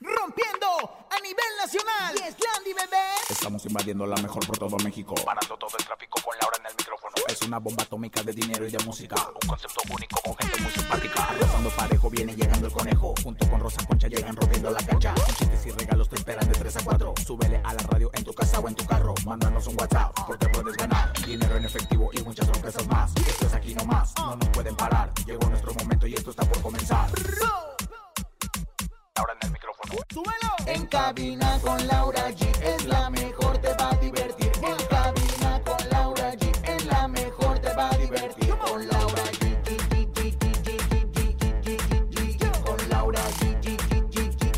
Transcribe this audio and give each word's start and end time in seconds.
rompiendo 0.00 0.66
a 1.10 1.20
nivel 1.20 1.52
nacional. 1.60 2.14
Y 2.14 2.28
es 2.28 2.36
Landy, 2.38 2.72
bebé. 2.72 3.04
Estamos 3.28 3.64
invadiendo 3.66 4.06
la 4.06 4.16
mejor 4.16 4.46
por 4.46 4.58
todo 4.58 4.76
México. 4.78 5.14
Parando 5.24 5.56
todo 5.56 5.70
el 5.78 5.84
tráfico 5.84 6.20
con 6.22 6.36
Laura 6.40 6.56
en 6.60 6.66
el 6.66 6.72
micrófono. 6.76 7.14
Es 7.28 7.42
una 7.42 7.58
bomba 7.58 7.82
atómica 7.82 8.22
de 8.22 8.32
dinero 8.32 8.66
y 8.66 8.70
de 8.70 8.78
música. 8.84 9.16
Un 9.42 9.48
concepto 9.48 9.80
único 9.92 10.20
con 10.22 10.36
gente 10.36 10.60
muy 10.60 10.70
simpática. 10.70 11.28
Rozando 11.40 11.70
parejo 11.70 12.10
viene 12.10 12.34
llegando 12.34 12.66
el 12.66 12.72
conejo. 12.72 13.14
Junto 13.22 13.48
con 13.50 13.60
Rosa 13.60 13.84
Concha 13.86 14.08
llegan 14.08 14.36
rompiendo 14.36 14.70
la 14.70 14.82
cancha. 14.84 15.14
Con 15.14 15.34
chistes 15.34 15.66
y 15.66 15.70
regalos 15.70 16.08
te 16.08 16.16
esperan 16.16 16.48
de 16.48 16.58
3 16.58 16.76
a 16.76 16.84
4. 16.84 17.14
Súbele 17.26 17.60
a 17.64 17.74
la 17.74 17.82
radio 17.82 18.10
en 18.14 18.24
tu 18.24 18.32
casa 18.32 18.60
o 18.60 18.68
en 18.68 18.74
tu 18.74 18.86
carro. 18.86 19.14
Mándanos 19.24 19.66
un 19.66 19.78
WhatsApp 19.78 20.14
porque 20.26 20.48
puedes 20.48 20.76
ganar. 20.76 21.12
Dinero 21.26 21.56
en 21.56 21.64
efectivo 21.64 22.10
y 22.12 22.22
muchas 22.22 22.46
sorpresas 22.46 22.86
más. 22.86 23.12
Esto 23.16 23.46
es 23.46 23.54
aquí 23.54 23.74
nomás, 23.74 24.14
no 24.16 24.36
nos 24.36 24.48
pueden 24.50 24.76
parar. 24.76 25.12
Llegó 25.26 25.48
nuestro 25.48 25.74
momento 25.74 26.06
y 26.06 26.14
esto 26.14 26.30
está 26.30 26.44
por 26.44 26.62
comenzar. 26.62 27.10
Laura 29.16 29.32
en 29.32 29.46
el 29.46 29.52
micrófono. 29.52 29.57
¡Súbelo! 29.88 30.52
En 30.66 30.84
cabina 30.86 31.58
con 31.62 31.86
Laura 31.86 32.30
G 32.30 32.46
es 32.62 32.84
la 32.84 33.08
mejor, 33.08 33.56
te 33.58 33.68
va 33.74 33.90
a 33.90 33.96
divertir. 33.96 34.52
En 34.62 34.76
cabina 34.86 35.62
con 35.64 35.88
Laura 35.88 36.34
G 36.34 36.68
es 36.68 36.84
la 36.84 37.08
mejor, 37.08 37.58
te 37.58 37.72
va 37.72 37.88
a 37.88 37.96
divertir. 37.96 38.54
Con 38.58 38.86
Laura 38.86 39.22
G. 39.24 39.56
Con 42.64 42.88
Laura 42.90 43.22
G. 43.40 43.66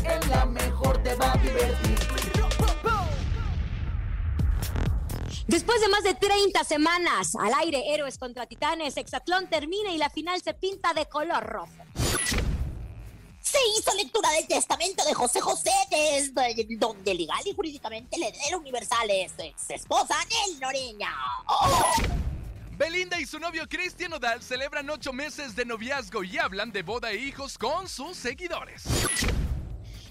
Es 0.05 0.27
la 0.27 0.45
mejor, 0.45 1.01
te 1.01 1.15
va 1.15 1.31
a 1.31 1.37
divertir. 1.37 1.99
Después 5.47 5.79
de 5.79 5.87
más 5.87 6.03
de 6.03 6.13
30 6.13 6.63
semanas 6.65 7.35
al 7.39 7.53
aire, 7.61 7.93
Héroes 7.93 8.17
contra 8.17 8.47
Titanes, 8.47 8.97
Hexatlón 8.97 9.47
termina 9.49 9.91
y 9.91 9.97
la 9.97 10.09
final 10.09 10.41
se 10.41 10.53
pinta 10.53 10.93
de 10.93 11.05
color 11.05 11.45
rojo. 11.45 11.71
Se 13.51 13.57
hizo 13.77 13.93
lectura 13.95 14.29
del 14.31 14.47
testamento 14.47 15.03
de 15.03 15.13
José 15.13 15.41
José, 15.41 15.71
desde 15.89 16.77
donde 16.77 17.13
legal 17.13 17.41
y 17.45 17.53
jurídicamente 17.53 18.15
el 18.15 18.23
heredero 18.23 18.59
universal 18.59 19.09
es 19.09 19.33
ex 19.37 19.69
esposa 19.71 20.15
Nel 20.29 20.59
Noreña. 20.61 21.13
¡Oh! 21.47 21.91
Belinda 22.77 23.19
y 23.19 23.25
su 23.25 23.39
novio 23.39 23.67
Cristian 23.67 24.13
Odal 24.13 24.41
celebran 24.41 24.89
ocho 24.89 25.11
meses 25.11 25.53
de 25.55 25.65
noviazgo 25.65 26.23
y 26.23 26.37
hablan 26.37 26.71
de 26.71 26.81
boda 26.81 27.11
e 27.11 27.17
hijos 27.17 27.57
con 27.57 27.89
sus 27.89 28.15
seguidores. 28.15 28.83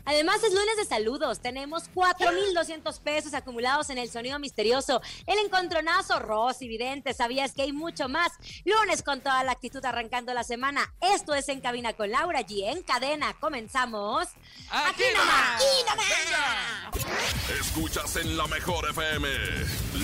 Además, 0.05 0.43
es 0.43 0.53
lunes 0.53 0.77
de 0.77 0.85
saludos. 0.85 1.41
Tenemos 1.41 1.85
4,200 1.95 3.01
pesos 3.01 3.35
acumulados 3.35 3.91
en 3.91 3.99
el 3.99 4.11
sonido 4.11 4.39
misterioso. 4.39 5.01
El 5.27 5.39
encontronazo, 5.39 6.19
Rosy, 6.19 6.69
Vidente, 6.69 7.15
sabías 7.15 7.53
que 7.53 7.63
hay 7.63 7.73
mucho 7.73 8.09
más. 8.09 8.33
Lunes 8.65 9.03
con 9.03 9.21
toda 9.21 9.43
la 9.45 9.53
actitud 9.53 9.85
arrancando 9.85 10.35
la 10.35 10.45
semana. 10.45 10.93
Esto 11.01 11.35
es 11.35 11.49
En 11.49 11.61
Cabina 11.61 11.93
con 11.93 12.11
Laura 12.11 12.41
G. 12.41 12.71
En 12.71 12.83
cadena. 12.83 13.35
Comenzamos. 13.41 14.29
¡Aquí, 14.71 15.05
nomás! 15.17 15.57
¡Aquí 15.57 15.85
nomás! 15.89 17.61
Escuchas 17.61 18.17
en 18.17 18.37
la 18.37 18.47
mejor 18.47 18.89
FM. 18.91 19.29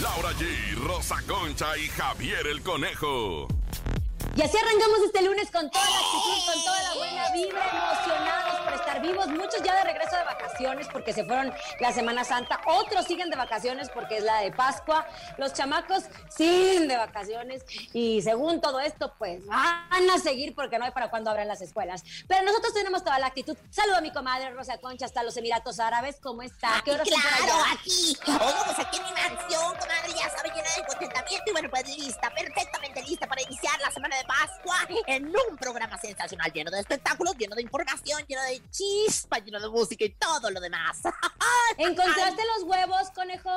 Laura 0.03 0.33
G, 0.33 0.75
Rosa 0.77 1.17
Concha 1.27 1.77
y 1.77 1.89
Javier 1.89 2.47
el 2.47 2.63
Conejo. 2.63 3.49
Y 4.37 4.43
así 4.43 4.57
arrancamos 4.59 4.99
este 5.07 5.23
lunes 5.23 5.51
con 5.51 5.71
toda 5.71 5.85
la 5.85 5.97
actitud, 5.97 6.53
con 6.53 6.65
toda 6.65 6.83
la 6.83 6.95
buena 6.95 7.31
vibra, 7.31 7.71
emocionados 7.71 8.61
por 8.61 8.73
estar 8.75 9.01
vivos. 9.01 9.27
Muchos 9.29 9.63
ya 9.63 9.77
de 9.77 9.85
regreso 9.85 10.17
de 10.17 10.25
vacaciones 10.25 10.89
porque 10.93 11.13
se 11.15 11.25
fueron 11.25 11.53
la 11.81 11.93
Semana 11.93 12.23
Santa. 12.25 12.61
Otros 12.67 13.07
siguen 13.07 13.31
de 13.31 13.37
vacaciones 13.37 13.89
porque 13.91 14.19
es 14.19 14.25
la 14.25 14.41
de 14.41 14.53
Pascua. 14.53 15.07
Los 15.39 15.55
chamacos 15.55 16.05
siguen 16.29 16.89
de 16.89 16.97
vacaciones. 16.97 17.65
Y 17.95 18.21
según 18.23 18.61
todo 18.61 18.81
esto, 18.81 19.15
pues 19.19 19.47
van 19.47 20.11
a 20.11 20.19
seguir 20.19 20.55
porque 20.55 20.79
no 20.79 20.85
hay 20.85 20.91
para 20.91 21.09
cuándo 21.09 21.31
abran 21.31 21.49
las 21.49 21.63
escuelas. 21.63 22.03
Pero 22.29 22.45
nosotros 22.45 22.75
tenemos 22.75 23.03
toda 23.05 23.19
la 23.19 23.29
actitud. 23.29 23.57
Saludo 23.71 23.97
a 23.97 24.01
mi 24.03 24.13
comadre 24.13 24.51
Rosa 24.51 24.79
Concha 24.79 25.07
hasta 25.07 25.23
los 25.23 25.37
Emiratos 25.39 25.81
Árabes. 25.81 26.19
¿Cómo 26.23 26.43
está? 26.43 26.83
¿Qué 26.85 26.93
por 26.93 27.07
Claro, 27.07 27.55
aquí. 27.73 28.17
Oye, 28.27 28.55
pues 28.67 28.79
aquí 28.87 28.99
en 28.99 29.05
mi 29.05 29.13
mansión, 29.13 29.75
comadre, 29.79 30.13
ya 30.19 30.29
sabe, 30.31 30.51
llena 30.51 30.69
de 30.77 30.85
contentamiento. 30.87 31.45
Y 31.47 31.53
bueno, 31.53 31.71
pues 31.71 31.97
lista, 31.97 32.31
perfectamente 32.31 33.03
lista 33.03 33.27
para 33.27 33.41
iniciar 33.43 33.81
la 33.81 33.91
semana 33.91 34.06
de 34.15 34.25
Pascua 34.25 34.77
en 35.07 35.27
un 35.27 35.57
programa 35.59 35.99
sensacional, 35.99 36.53
lleno 36.53 36.71
de 36.71 36.81
espectáculos, 36.81 37.37
lleno 37.37 37.57
de 37.57 37.63
información, 37.63 38.23
lleno 38.27 38.43
de 38.43 38.63
chispa, 38.71 39.39
lleno 39.39 39.59
de 39.59 39.69
música 39.69 40.05
y 40.05 40.11
todo 40.11 40.51
lo 40.51 40.61
demás. 40.61 41.01
¿Encontraste 41.79 42.43
los 42.57 42.63
huevos, 42.65 43.11
conejo? 43.11 43.51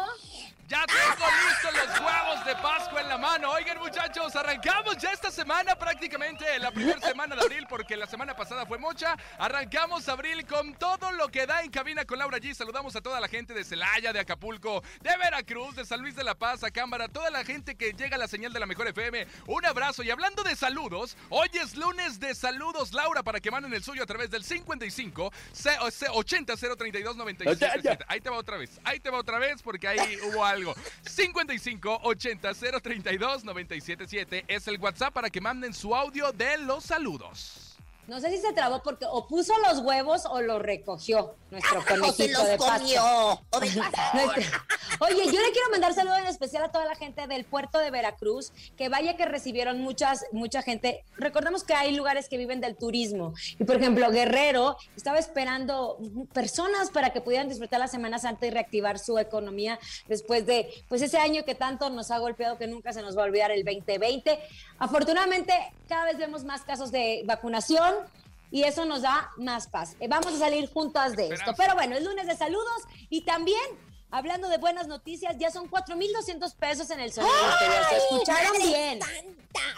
Ya 0.69 0.85
tengo 0.85 1.25
listos 1.49 1.73
los 1.73 1.99
huevos 1.99 2.45
de 2.45 2.55
Pascua 2.57 3.01
en 3.01 3.09
la 3.09 3.17
mano. 3.17 3.49
Oigan, 3.49 3.79
muchachos, 3.79 4.35
arrancamos 4.35 4.97
ya 4.97 5.11
esta 5.11 5.31
semana 5.31 5.75
prácticamente 5.75 6.45
la 6.59 6.69
primera 6.69 6.99
semana 6.99 7.35
de 7.35 7.41
abril, 7.41 7.65
porque 7.67 7.97
la 7.97 8.05
semana 8.05 8.35
pasada 8.35 8.67
fue 8.67 8.77
mocha. 8.77 9.17
Arrancamos 9.39 10.07
abril 10.07 10.45
con 10.45 10.75
todo 10.75 11.11
lo 11.13 11.29
que 11.29 11.47
da 11.47 11.63
en 11.63 11.71
cabina 11.71 12.05
con 12.05 12.19
Laura 12.19 12.37
G. 12.37 12.53
Saludamos 12.53 12.95
a 12.95 13.01
toda 13.01 13.19
la 13.19 13.27
gente 13.27 13.55
de 13.55 13.63
Celaya, 13.63 14.13
de 14.13 14.19
Acapulco, 14.19 14.83
de 15.01 15.17
Veracruz, 15.17 15.75
de 15.75 15.85
San 15.85 16.01
Luis 16.01 16.15
de 16.15 16.23
la 16.23 16.35
Paz, 16.35 16.63
a 16.63 16.69
Cámara, 16.69 17.07
toda 17.07 17.31
la 17.31 17.43
gente 17.43 17.75
que 17.75 17.93
llega 17.93 18.17
a 18.17 18.19
la 18.19 18.27
señal 18.27 18.53
de 18.53 18.59
la 18.59 18.67
mejor 18.67 18.87
FM. 18.89 19.25
Un 19.47 19.65
abrazo. 19.65 20.03
Y 20.03 20.11
hablando 20.11 20.38
de 20.43 20.55
saludos, 20.55 21.15
hoy 21.29 21.49
es 21.53 21.75
lunes 21.75 22.19
de 22.19 22.33
saludos, 22.35 22.93
Laura, 22.93 23.23
para 23.23 23.39
que 23.39 23.51
manden 23.51 23.73
el 23.73 23.83
suyo 23.83 24.03
a 24.03 24.05
través 24.05 24.29
del 24.31 24.43
55 24.43 25.31
C- 25.51 25.77
o 25.81 25.91
C- 25.91 26.07
80 26.09 26.55
032 26.55 27.15
97 27.17 28.05
Ahí 28.07 28.21
te 28.21 28.29
va 28.29 28.37
otra 28.37 28.57
vez. 28.57 28.79
Ahí 28.83 28.99
te 28.99 29.09
va 29.09 29.17
otra 29.19 29.39
vez 29.39 29.61
porque 29.61 29.87
ahí 29.87 30.17
hubo 30.23 30.43
algo. 30.45 30.73
55 31.05 31.99
80 32.03 32.53
032 32.81 33.43
977 33.43 34.45
es 34.47 34.67
el 34.67 34.79
WhatsApp 34.79 35.13
para 35.13 35.29
que 35.29 35.41
manden 35.41 35.73
su 35.73 35.95
audio 35.95 36.31
de 36.31 36.57
los 36.59 36.83
saludos. 36.85 37.68
No 38.09 38.19
sé 38.19 38.31
si 38.31 38.37
se 38.37 38.53
trabó 38.53 38.81
porque 38.81 39.05
o 39.07 39.27
puso 39.27 39.53
los 39.67 39.79
huevos 39.79 40.25
o 40.25 40.41
los 40.41 40.59
recogió 40.61 41.35
nuestro 41.51 41.79
o 41.79 41.81
se 41.81 41.87
conejito 41.87 42.39
los 42.39 42.47
de 42.47 42.57
comió. 42.57 43.03
O 43.51 43.59
de 43.59 43.67
Oye, 44.99 45.25
yo 45.25 45.41
le 45.41 45.51
quiero 45.51 45.69
mandar 45.71 45.93
saludos 45.93 46.17
en 46.19 46.27
especial 46.27 46.63
a 46.63 46.71
toda 46.71 46.85
la 46.85 46.95
gente 46.95 47.27
del 47.27 47.45
puerto 47.45 47.77
de 47.79 47.91
Veracruz, 47.91 48.51
que 48.75 48.89
vaya 48.89 49.15
que 49.15 49.25
recibieron 49.25 49.79
muchas, 49.79 50.25
mucha 50.31 50.61
gente. 50.61 51.05
Recordemos 51.17 51.63
que 51.63 51.73
hay 51.73 51.95
lugares 51.95 52.27
que 52.27 52.37
viven 52.37 52.59
del 52.59 52.75
turismo. 52.75 53.33
Y 53.59 53.63
por 53.63 53.75
ejemplo, 53.75 54.09
Guerrero 54.09 54.75
estaba 54.97 55.19
esperando 55.19 55.99
personas 56.33 56.89
para 56.89 57.11
que 57.11 57.21
pudieran 57.21 57.47
disfrutar 57.47 57.79
la 57.79 57.87
Semana 57.87 58.19
Santa 58.19 58.47
y 58.47 58.49
reactivar 58.49 58.99
su 58.99 59.19
economía 59.19 59.79
después 60.07 60.45
de 60.45 60.69
pues 60.87 61.01
ese 61.01 61.19
año 61.19 61.45
que 61.45 61.55
tanto 61.55 61.89
nos 61.89 62.11
ha 62.11 62.17
golpeado 62.17 62.57
que 62.57 62.67
nunca 62.67 62.91
se 62.91 63.01
nos 63.01 63.17
va 63.17 63.21
a 63.21 63.25
olvidar 63.25 63.51
el 63.51 63.63
2020. 63.63 64.39
Afortunadamente, 64.79 65.53
cada 65.87 66.05
vez 66.05 66.17
vemos 66.17 66.43
más 66.43 66.61
casos 66.61 66.91
de 66.91 67.23
vacunación. 67.25 67.95
Y 68.51 68.63
eso 68.63 68.85
nos 68.85 69.03
da 69.03 69.31
más 69.37 69.67
paz. 69.67 69.95
Eh, 69.99 70.07
Vamos 70.07 70.33
a 70.33 70.39
salir 70.39 70.69
juntas 70.71 71.15
de 71.15 71.29
esto. 71.29 71.53
Pero 71.55 71.75
bueno, 71.75 71.95
es 71.95 72.03
lunes 72.03 72.25
de 72.27 72.35
saludos 72.35 72.83
y 73.09 73.21
también 73.21 73.61
Hablando 74.11 74.49
de 74.49 74.57
buenas 74.57 74.87
noticias, 74.87 75.37
ya 75.37 75.51
son 75.51 75.67
4,200 75.67 76.55
pesos 76.55 76.89
en 76.89 76.99
el 76.99 77.13
sonido 77.13 77.31
misterioso. 77.47 77.95
¿Escucharon 77.95 78.53
madre 78.53 78.65
bien? 78.65 78.99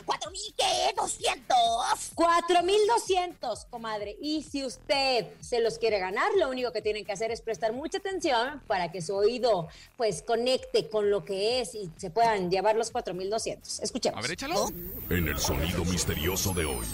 ¿Cuatro 0.06 0.32
mil 0.32 0.54
qué? 0.58 0.94
¿Doscientos? 0.96 2.12
4,200, 2.16 3.66
comadre. 3.66 4.16
Y 4.22 4.44
si 4.44 4.64
usted 4.64 5.28
se 5.42 5.60
los 5.60 5.78
quiere 5.78 6.00
ganar, 6.00 6.30
lo 6.38 6.50
único 6.50 6.72
que 6.72 6.82
tienen 6.82 7.04
que 7.04 7.12
hacer 7.12 7.30
es 7.32 7.42
prestar 7.42 7.74
mucha 7.74 7.98
atención 7.98 8.62
para 8.68 8.90
que 8.90 9.02
su 9.02 9.14
oído 9.16 9.68
pues 9.98 10.22
conecte 10.22 10.88
con 10.88 11.10
lo 11.10 11.26
que 11.26 11.60
es 11.60 11.76
y 11.76 11.92
se 11.98 12.10
puedan 12.10 12.50
llevar 12.50 12.78
los 12.78 12.90
4,200. 12.92 13.82
Escuchemos. 13.82 14.18
A 14.18 14.22
ver, 14.22 14.32
échalo. 14.32 14.70
En 15.10 15.28
el 15.28 15.40
sonido 15.40 15.84
misterioso 15.84 16.54
de 16.54 16.66
hoy. 16.66 16.86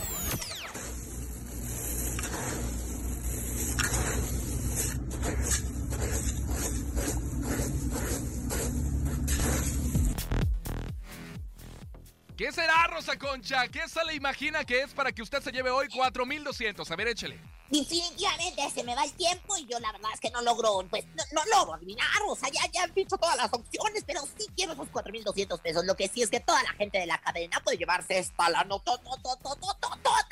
¿Qué 12.37 12.51
será, 12.51 12.85
Rosa 12.87 13.17
Concha? 13.17 13.67
¿Qué 13.67 13.87
se 13.89 14.05
le 14.05 14.13
imagina 14.13 14.63
que 14.63 14.81
es 14.81 14.93
para 14.93 15.11
que 15.11 15.23
usted 15.23 15.41
se 15.41 15.51
lleve 15.51 15.71
hoy 15.71 15.87
4200? 15.87 16.89
A 16.91 16.95
ver, 16.95 17.07
échele. 17.07 17.39
Definitivamente 17.69 18.69
se 18.69 18.83
me 18.83 18.95
va 18.95 19.03
el 19.03 19.11
tiempo 19.13 19.57
y 19.57 19.65
yo 19.65 19.79
la 19.79 19.91
verdad 19.91 20.11
es 20.13 20.19
que 20.19 20.29
no 20.29 20.41
logro, 20.41 20.85
pues 20.89 21.03
no, 21.33 21.41
logro 21.51 21.73
adivinar, 21.73 22.05
o 22.29 22.35
sea, 22.35 22.47
ya, 22.49 22.61
ya 22.71 22.83
han 22.83 22.93
dicho 22.93 23.17
todas 23.17 23.35
las 23.35 23.51
opciones, 23.51 24.03
pero 24.05 24.21
sí 24.37 24.45
quiero 24.55 24.73
esos 24.73 24.87
4.200 24.89 25.59
pesos. 25.59 25.83
Lo 25.85 25.95
que 25.95 26.07
sí 26.07 26.21
es 26.21 26.29
que 26.29 26.39
toda 26.39 26.61
la 26.61 26.69
gente 26.73 26.99
de 26.99 27.07
la 27.07 27.17
cadena 27.17 27.59
puede 27.61 27.77
llevarse 27.77 28.19
esta 28.19 28.49
la 28.49 28.63
nota 28.63 28.93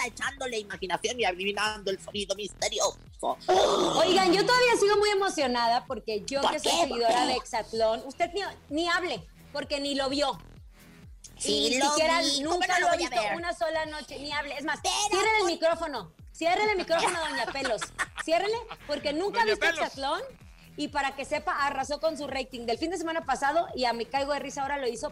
echándole 0.06 0.60
imaginación 0.60 1.20
y 1.20 1.26
adivinando 1.26 1.92
el 1.92 2.00
sonido 2.00 2.36
misterioso. 2.36 2.98
Oigan, 3.98 4.34
yo 4.34 4.46
todavía 4.46 4.76
sigo 4.80 4.98
muy 4.98 5.10
emocionada 5.10 5.86
porque 5.86 6.24
yo 6.26 6.42
¿Por 6.42 6.52
que 6.52 6.60
soy 6.60 6.72
seguidora 6.72 7.26
de 7.26 7.34
Exatlón, 7.36 8.04
usted 8.06 8.32
ni, 8.34 8.42
ni 8.70 8.88
hable 8.90 9.24
porque 9.52 9.80
ni 9.80 9.96
lo 9.96 10.10
vio. 10.10 10.38
Sí, 11.38 11.70
ni 11.72 11.78
lo 11.78 11.90
siquiera 11.90 12.22
vi, 12.22 12.44
¿cómo 12.44 12.56
nunca 12.56 12.80
no 12.80 12.86
lo 12.88 12.92
lo 12.92 12.98
visto 12.98 13.22
ver? 13.22 13.36
una 13.36 13.54
sola 13.54 13.86
noche, 13.86 14.20
ni 14.20 14.32
hable. 14.32 14.58
Es 14.58 14.64
más, 14.66 14.80
Pero, 14.84 14.96
ciérrele 15.10 15.32
el 15.38 15.42
¿por- 15.42 15.52
micrófono. 15.52 16.12
Ciérrele 16.34 16.72
el 16.72 16.78
micrófono, 16.78 17.20
doña 17.20 17.46
Pelos. 17.54 17.82
Ciérrele, 18.24 18.58
porque 18.88 19.14
nunca 19.14 19.42
ha 19.42 19.46
visto. 19.46 19.66
Exatlón. 19.66 20.22
Y 20.78 20.90
para 20.90 21.16
que 21.16 21.24
sepa, 21.24 21.54
arrasó 21.66 22.02
con 22.02 22.18
su 22.18 22.28
rating 22.28 22.66
del 22.66 22.78
fin 22.78 22.92
de 22.92 22.98
semana 22.98 23.26
pasado 23.26 23.68
y 23.76 23.86
a 23.86 23.94
mi 23.94 24.06
caigo 24.06 24.34
de 24.34 24.40
risa 24.40 24.62
ahora 24.62 24.78
lo 24.78 24.88
hizo 24.90 25.12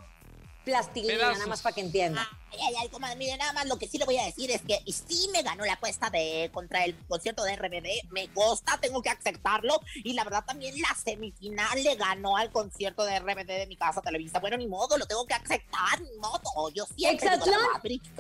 plastilina, 0.66 1.14
Pedazos. 1.14 1.38
nada 1.38 1.48
más 1.50 1.62
para 1.62 1.74
que 1.76 1.82
entienda. 1.82 2.28
Ay, 2.54 2.60
ay, 2.68 2.76
ay, 2.82 2.90
comadre, 2.90 3.16
mire, 3.16 3.36
nada 3.38 3.54
más 3.54 3.66
lo 3.66 3.78
que 3.78 3.88
sí 3.88 3.98
le 3.98 4.06
voy 4.06 4.18
a 4.18 4.26
decir 4.26 4.52
es 4.52 4.62
que 4.62 4.80
sí 4.92 5.28
me 5.32 5.42
ganó 5.42 5.66
la 5.66 5.74
apuesta 5.74 6.10
de 6.10 6.52
contra 6.54 6.86
el 6.86 6.96
concierto 7.08 7.44
de 7.44 7.56
RBD, 7.56 8.12
me 8.12 8.28
gusta, 8.28 8.78
tengo 8.80 9.02
que 9.02 9.10
aceptarlo, 9.10 9.80
y 9.96 10.14
la 10.14 10.24
verdad 10.24 10.44
también 10.46 10.80
la 10.80 10.96
semifinal 10.96 11.84
le 11.84 11.96
ganó 11.96 12.38
al 12.38 12.52
concierto 12.52 13.04
de 13.06 13.20
RBD 13.20 13.48
de 13.48 13.68
mi 13.68 13.76
casa 13.76 14.02
Televisa. 14.02 14.40
Bueno, 14.40 14.58
ni 14.58 14.68
modo, 14.68 14.98
lo 14.98 15.06
tengo 15.06 15.26
que 15.26 15.34
aceptar, 15.34 16.00
ni 16.02 16.16
modo, 16.18 16.70
yo 16.70 16.86
siempre 16.96 17.28
Exatlón. 17.28 17.60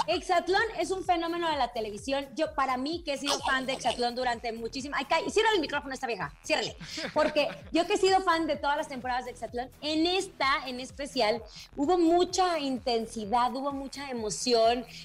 Exatlón 0.07 0.63
es 0.79 0.91
un 0.91 1.03
fenómeno 1.03 1.50
de 1.50 1.57
la 1.57 1.71
televisión. 1.71 2.27
Yo, 2.36 2.53
para 2.56 2.77
mí, 2.77 3.03
que 3.06 3.13
he 3.13 3.18
sido 3.18 3.39
fan 3.39 3.65
de 3.65 3.74
Exatlón 3.74 4.15
durante 4.15 4.51
muchísimo. 4.51 4.95
Ay, 4.97 5.06
cállate, 5.06 5.31
ciérrale 5.31 5.56
el 5.56 5.62
micrófono 5.62 5.91
a 5.91 5.95
esta 5.95 6.07
vieja, 6.07 6.33
ciérrale. 6.44 6.75
Porque 7.13 7.47
yo 7.71 7.86
que 7.86 7.94
he 7.94 7.97
sido 7.97 8.21
fan 8.21 8.47
de 8.47 8.56
todas 8.56 8.77
las 8.77 8.88
temporadas 8.88 9.25
de 9.25 9.31
Exatlón, 9.31 9.69
en 9.81 10.07
esta, 10.07 10.68
en 10.68 10.79
especial, 10.79 11.44
hubo 11.75 11.97
mucha 11.97 12.57
intensidad, 12.59 13.53
hubo 13.53 13.71
mucha 13.71 14.09
emoción 14.09 14.22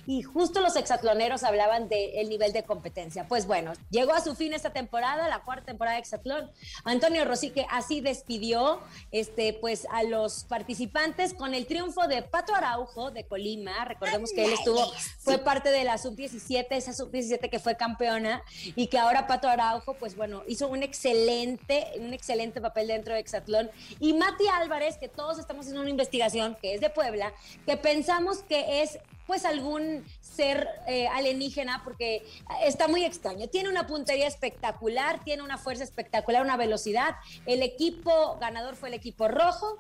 y 0.07 0.23
justo 0.23 0.61
los 0.61 0.77
exatloneros 0.77 1.43
hablaban 1.43 1.89
del 1.89 2.29
nivel 2.29 2.53
de 2.53 2.63
competencia. 2.63 3.27
Pues 3.27 3.47
bueno, 3.47 3.73
llegó 3.91 4.13
a 4.13 4.21
su 4.21 4.35
fin 4.35 4.53
esta 4.53 4.71
temporada, 4.71 5.29
la 5.29 5.41
cuarta 5.41 5.67
temporada 5.67 5.97
de 5.97 6.01
Exatlón. 6.01 6.51
Antonio 6.85 7.25
Rosique 7.25 7.67
así 7.71 8.01
despidió 8.01 8.81
este, 9.11 9.53
pues, 9.55 9.87
a 9.91 10.03
los 10.03 10.45
participantes 10.45 11.35
con 11.35 11.55
el 11.55 11.67
triunfo 11.67 12.07
de 12.07 12.23
Pato 12.23 12.55
Araujo 12.55 13.11
de 13.11 13.25
Colima. 13.25 13.85
Recordemos 13.85 14.33
que 14.33 14.45
él 14.45 14.53
estuvo, 14.53 14.93
fue 15.19 15.39
parte 15.39 15.71
de 15.71 15.85
la 15.85 15.99
sub-17, 15.99 16.67
esa 16.71 16.93
sub-17 16.93 17.51
que 17.51 17.59
fue 17.59 17.77
campeona 17.77 18.43
y 18.77 18.87
que 18.89 18.99
ahora 18.99 19.27
Pato 19.27 19.49
Araujo, 19.49 19.95
pues 19.95 20.17
bueno, 20.17 20.43
hizo 20.47 20.69
un 20.69 20.83
excelente, 20.83 21.93
un 21.99 22.13
excelente 22.13 22.61
papel 22.61 22.89
dentro 22.89 23.15
de 23.15 23.21
Exatlón. 23.21 23.71
Y 24.01 24.13
Mati 24.15 24.45
Álvarez, 24.49 24.97
que 24.99 25.09
todos 25.09 25.39
estamos 25.39 25.63
haciendo 25.63 25.83
una 25.83 25.91
investigación, 25.91 26.57
que 26.61 26.75
es 26.75 26.81
de 26.81 26.91
Puebla, 26.91 27.33
que 27.67 27.77
pensamos 27.77 28.39
que 28.43 28.83
es 28.83 28.99
pues 29.27 29.45
algún 29.45 30.05
ser 30.21 30.67
eh, 30.87 31.07
alienígena 31.09 31.83
porque 31.85 32.25
está 32.65 32.89
muy 32.89 33.05
extraño. 33.05 33.47
Tiene 33.49 33.69
una 33.69 33.87
puntería 33.87 34.27
espectacular, 34.27 35.23
tiene 35.23 35.43
una 35.43 35.59
fuerza 35.59 35.85
espectacular, 35.85 36.43
una 36.43 36.57
velocidad. 36.57 37.17
El 37.45 37.63
equipo 37.63 38.39
ganador 38.41 38.75
fue 38.75 38.89
el 38.89 38.95
equipo 38.95 39.29
rojo. 39.29 39.79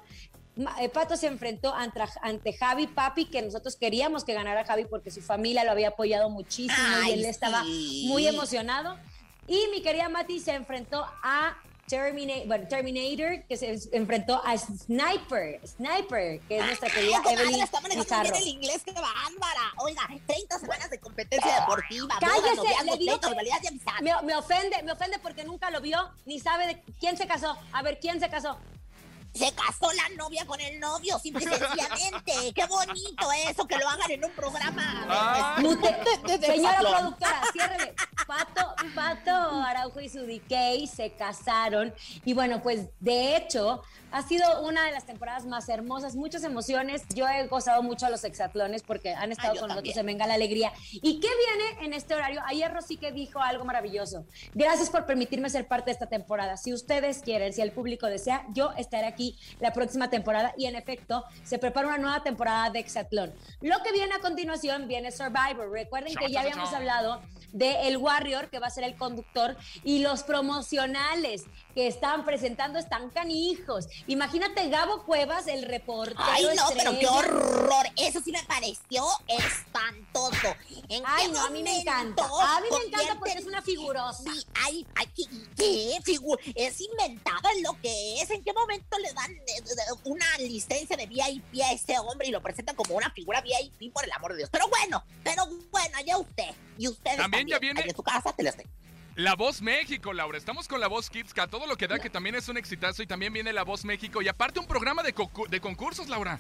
Eh, 0.80 0.88
Pato 0.90 1.16
se 1.16 1.28
enfrentó 1.28 1.72
ante, 1.74 2.52
Javi 2.52 2.88
Papi, 2.88 3.26
que 3.26 3.40
nosotros 3.40 3.76
queríamos 3.76 4.24
que 4.24 4.34
ganara 4.34 4.64
Javi 4.64 4.84
porque 4.84 5.10
su 5.10 5.22
familia 5.22 5.64
lo 5.64 5.70
había 5.70 5.88
apoyado 5.88 6.28
muchísimo 6.28 6.86
y 7.06 7.12
él 7.12 7.24
estaba 7.24 7.62
muy 7.64 8.26
emocionado. 8.26 8.98
Y 9.46 9.66
mi 9.70 9.80
querida 9.80 10.10
Mati 10.10 10.40
se 10.40 10.52
enfrentó 10.52 11.06
a 11.22 11.56
Terminator, 11.88 12.46
bueno, 12.46 12.68
Terminator, 12.68 13.44
que 13.48 13.56
se 13.56 13.78
enfrentó 13.92 14.40
a 14.44 14.56
Sniper, 14.58 15.60
Sniper, 15.66 16.40
que 16.40 16.58
es 16.58 16.64
nuestra 16.66 16.90
querida 16.90 17.22
Ay, 17.24 17.34
Evelyn 17.34 17.62
está 17.62 17.80
manejando 17.80 18.34
el 18.34 18.46
inglés, 18.46 18.82
qué 18.84 18.92
bárbara. 18.92 19.72
Oiga, 19.78 20.02
30 20.26 20.58
semanas 20.58 20.90
de 20.90 20.98
competencia 21.00 21.60
deportiva. 21.60 22.06
boda, 22.14 22.18
Cállese, 22.20 22.56
noviazgo, 22.56 22.84
le 22.84 22.96
digo 22.98 23.20
pleito, 23.20 23.36
que-. 23.36 24.02
Me, 24.02 24.22
me 24.22 24.36
ofende, 24.36 24.82
me 24.82 24.92
ofende 24.92 25.18
porque 25.18 25.44
nunca 25.44 25.70
lo 25.70 25.80
vio, 25.80 25.98
ni 26.26 26.38
sabe 26.40 26.66
de 26.66 26.82
quién 27.00 27.16
se 27.16 27.26
casó. 27.26 27.56
A 27.72 27.82
ver, 27.82 27.98
¿quién 28.00 28.20
se 28.20 28.28
casó? 28.28 28.58
Se 29.34 29.52
casó 29.52 29.92
la 29.92 30.08
novia 30.16 30.46
con 30.46 30.58
el 30.60 30.80
novio, 30.80 31.18
simple 31.18 31.44
y 31.44 31.48
sencillamente. 31.48 32.52
Qué 32.54 32.66
bonito 32.66 33.30
eso, 33.46 33.66
que 33.66 33.76
lo 33.76 33.88
hagan 33.88 34.10
en 34.10 34.24
un 34.24 34.30
programa. 34.32 35.06
Ah. 35.08 35.56
Mute- 35.60 36.40
Señora 36.40 36.78
productora, 36.78 37.42
ciérrele. 37.52 37.94
Pato, 38.94 39.30
Araujo 39.30 40.00
y 40.00 40.08
su 40.08 40.20
DK 40.20 40.86
se 40.86 41.12
casaron. 41.12 41.92
Y 42.24 42.34
bueno, 42.34 42.62
pues 42.62 42.88
de 43.00 43.36
hecho, 43.36 43.82
ha 44.10 44.22
sido 44.22 44.62
una 44.62 44.84
de 44.84 44.92
las 44.92 45.04
temporadas 45.04 45.46
más 45.46 45.68
hermosas, 45.68 46.14
muchas 46.16 46.44
emociones. 46.44 47.02
Yo 47.14 47.28
he 47.28 47.46
gozado 47.46 47.82
mucho 47.82 48.06
a 48.06 48.10
los 48.10 48.24
exatlones 48.24 48.82
porque 48.82 49.14
han 49.14 49.32
estado 49.32 49.54
yo 49.54 49.60
con 49.60 49.68
nosotros 49.68 49.96
en 49.96 50.06
Venga 50.06 50.26
la 50.26 50.34
Alegría. 50.34 50.72
¿Y 50.92 51.20
qué 51.20 51.28
viene 51.28 51.84
en 51.84 51.92
este 51.92 52.14
horario? 52.14 52.40
Ayer 52.46 52.72
Rosique 52.72 53.12
dijo 53.12 53.40
algo 53.40 53.64
maravilloso. 53.64 54.24
Gracias 54.54 54.90
por 54.90 55.06
permitirme 55.06 55.50
ser 55.50 55.66
parte 55.66 55.86
de 55.86 55.92
esta 55.92 56.06
temporada. 56.06 56.56
Si 56.56 56.72
ustedes 56.72 57.20
quieren, 57.22 57.52
si 57.52 57.60
el 57.60 57.72
público 57.72 58.06
desea, 58.06 58.46
yo 58.52 58.72
estaré 58.76 59.06
aquí 59.06 59.38
la 59.60 59.72
próxima 59.72 60.10
temporada. 60.10 60.54
Y 60.56 60.66
en 60.66 60.76
efecto, 60.76 61.24
se 61.44 61.58
prepara 61.58 61.88
una 61.88 61.98
nueva 61.98 62.22
temporada 62.22 62.70
de 62.70 62.78
Exatlón. 62.78 63.34
Lo 63.60 63.82
que 63.82 63.92
viene 63.92 64.14
a 64.14 64.20
continuación 64.20 64.88
viene 64.88 65.12
Survivor. 65.12 65.70
Recuerden 65.70 66.14
que 66.14 66.30
ya 66.30 66.40
habíamos 66.40 66.72
hablado 66.72 67.20
de 67.52 67.88
El 67.88 67.96
Warrior, 67.96 68.50
que 68.50 68.58
va 68.58 68.66
a 68.66 68.70
ser 68.70 68.84
el 68.84 68.96
conductor, 68.96 69.56
y 69.82 70.00
los 70.00 70.22
promocionales 70.22 71.44
que 71.74 71.86
están 71.86 72.24
presentando 72.24 72.78
están 72.78 73.10
canijos. 73.10 73.88
Imagínate 74.06 74.68
Gabo 74.68 75.04
Cuevas, 75.04 75.46
el 75.48 75.62
reportero. 75.64 76.18
Ay, 76.22 76.46
no, 76.56 76.62
pero 76.76 76.98
qué 76.98 77.06
horror. 77.06 77.86
Eso 77.96 78.20
sí 78.24 78.32
me 78.32 78.42
pareció 78.44 79.04
espantoso. 79.26 80.54
¿En 80.88 81.02
Ay, 81.06 81.28
no, 81.30 81.44
a 81.44 81.50
mí 81.50 81.62
me 81.62 81.80
encanta. 81.80 82.24
A 82.24 82.60
mí 82.60 82.66
me 82.70 82.86
encanta 82.88 83.18
porque 83.18 83.32
es 83.38 83.46
una 83.46 83.62
figurosa. 83.62 84.22
Sí, 84.22 84.46
ay, 84.64 84.86
ay, 84.96 85.06
¿qué? 85.14 85.24
qué 85.56 85.98
figu- 86.04 86.38
Es 86.54 86.80
inventada 86.80 87.50
en 87.56 87.62
lo 87.62 87.78
que 87.80 88.20
es. 88.22 88.30
¿En 88.30 88.42
qué 88.42 88.52
momento 88.52 88.98
le 88.98 89.12
dan 89.12 89.30
eh, 89.32 89.42
eh, 89.58 89.62
una 90.04 90.26
licencia 90.38 90.96
de 90.96 91.06
VIP 91.06 91.60
a 91.62 91.72
este 91.72 91.98
hombre 91.98 92.28
y 92.28 92.30
lo 92.30 92.42
presentan 92.42 92.76
como 92.76 92.94
una 92.96 93.10
figura 93.10 93.40
VIP, 93.42 93.92
por 93.92 94.04
el 94.04 94.12
amor 94.12 94.32
de 94.32 94.38
Dios? 94.38 94.50
Pero 94.50 94.68
bueno, 94.68 95.02
pero 95.24 95.46
bueno, 95.70 95.96
allá 95.98 96.16
usted. 96.18 96.50
Y 96.78 96.88
ustedes 96.88 97.16
También 97.16 97.46
también. 97.46 97.48
ya 97.48 97.58
viene- 97.58 97.80
en 97.90 97.96
su 97.96 98.02
casa, 98.02 98.32
te 98.32 98.42
lo. 98.42 98.50
La 99.18 99.34
Voz 99.34 99.62
México, 99.62 100.12
Laura. 100.12 100.38
Estamos 100.38 100.68
con 100.68 100.78
La 100.78 100.86
Voz 100.86 101.10
Kids, 101.10 101.34
que 101.34 101.40
a 101.40 101.48
todo 101.48 101.66
lo 101.66 101.76
que 101.76 101.88
da, 101.88 101.98
que 101.98 102.08
también 102.08 102.36
es 102.36 102.48
un 102.48 102.56
exitazo. 102.56 103.02
Y 103.02 103.06
también 103.08 103.32
viene 103.32 103.52
La 103.52 103.64
Voz 103.64 103.84
México. 103.84 104.22
Y 104.22 104.28
aparte 104.28 104.60
un 104.60 104.66
programa 104.68 105.02
de, 105.02 105.12
de 105.48 105.60
concursos, 105.60 106.08
Laura. 106.08 106.38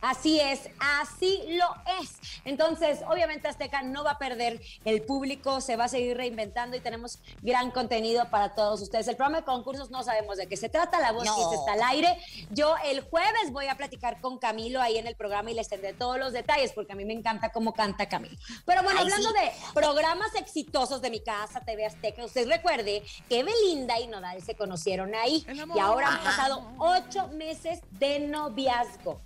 Así 0.00 0.38
es, 0.38 0.68
así 0.78 1.42
lo 1.48 1.66
es. 2.00 2.18
Entonces, 2.44 3.00
obviamente 3.08 3.48
Azteca 3.48 3.82
no 3.82 4.04
va 4.04 4.12
a 4.12 4.18
perder 4.18 4.60
el 4.84 5.02
público, 5.02 5.60
se 5.60 5.76
va 5.76 5.84
a 5.84 5.88
seguir 5.88 6.16
reinventando 6.16 6.76
y 6.76 6.80
tenemos 6.80 7.18
gran 7.42 7.70
contenido 7.70 8.30
para 8.30 8.54
todos 8.54 8.80
ustedes. 8.80 9.08
El 9.08 9.16
programa 9.16 9.38
de 9.38 9.44
concursos 9.44 9.90
no 9.90 10.02
sabemos 10.02 10.36
de 10.36 10.46
qué 10.46 10.56
se 10.56 10.68
trata, 10.68 11.00
la 11.00 11.12
voz 11.12 11.24
No. 11.24 11.52
Está 11.52 11.72
al 11.72 11.82
aire. 11.82 12.16
Yo 12.50 12.74
el 12.84 13.00
jueves 13.00 13.52
voy 13.52 13.66
a 13.66 13.76
platicar 13.76 14.20
con 14.20 14.38
Camilo 14.38 14.80
ahí 14.80 14.98
en 14.98 15.06
el 15.06 15.16
programa 15.16 15.50
y 15.50 15.54
les 15.54 15.68
tendré 15.68 15.92
todos 15.94 16.18
los 16.18 16.32
detalles 16.32 16.72
porque 16.72 16.92
a 16.92 16.96
mí 16.96 17.04
me 17.04 17.12
encanta 17.12 17.50
cómo 17.50 17.72
canta 17.72 18.08
Camilo. 18.08 18.36
Pero 18.64 18.82
bueno, 18.82 19.00
Ay, 19.00 19.06
hablando 19.06 19.30
sí. 19.30 19.34
de 19.34 19.52
programas 19.74 20.34
exitosos 20.36 21.02
de 21.02 21.10
mi 21.10 21.20
casa, 21.20 21.60
TV 21.60 21.86
Azteca, 21.86 22.24
usted 22.24 22.46
recuerde 22.48 23.02
que 23.28 23.42
Belinda 23.42 23.98
y 23.98 24.06
Nodal 24.06 24.42
se 24.42 24.54
conocieron 24.54 25.14
ahí 25.14 25.44
y 25.74 25.78
ahora 25.78 26.08
han 26.08 26.24
pasado 26.24 26.72
ocho 26.78 27.28
meses 27.28 27.80
de 27.90 28.20
noviazgo. 28.20 29.20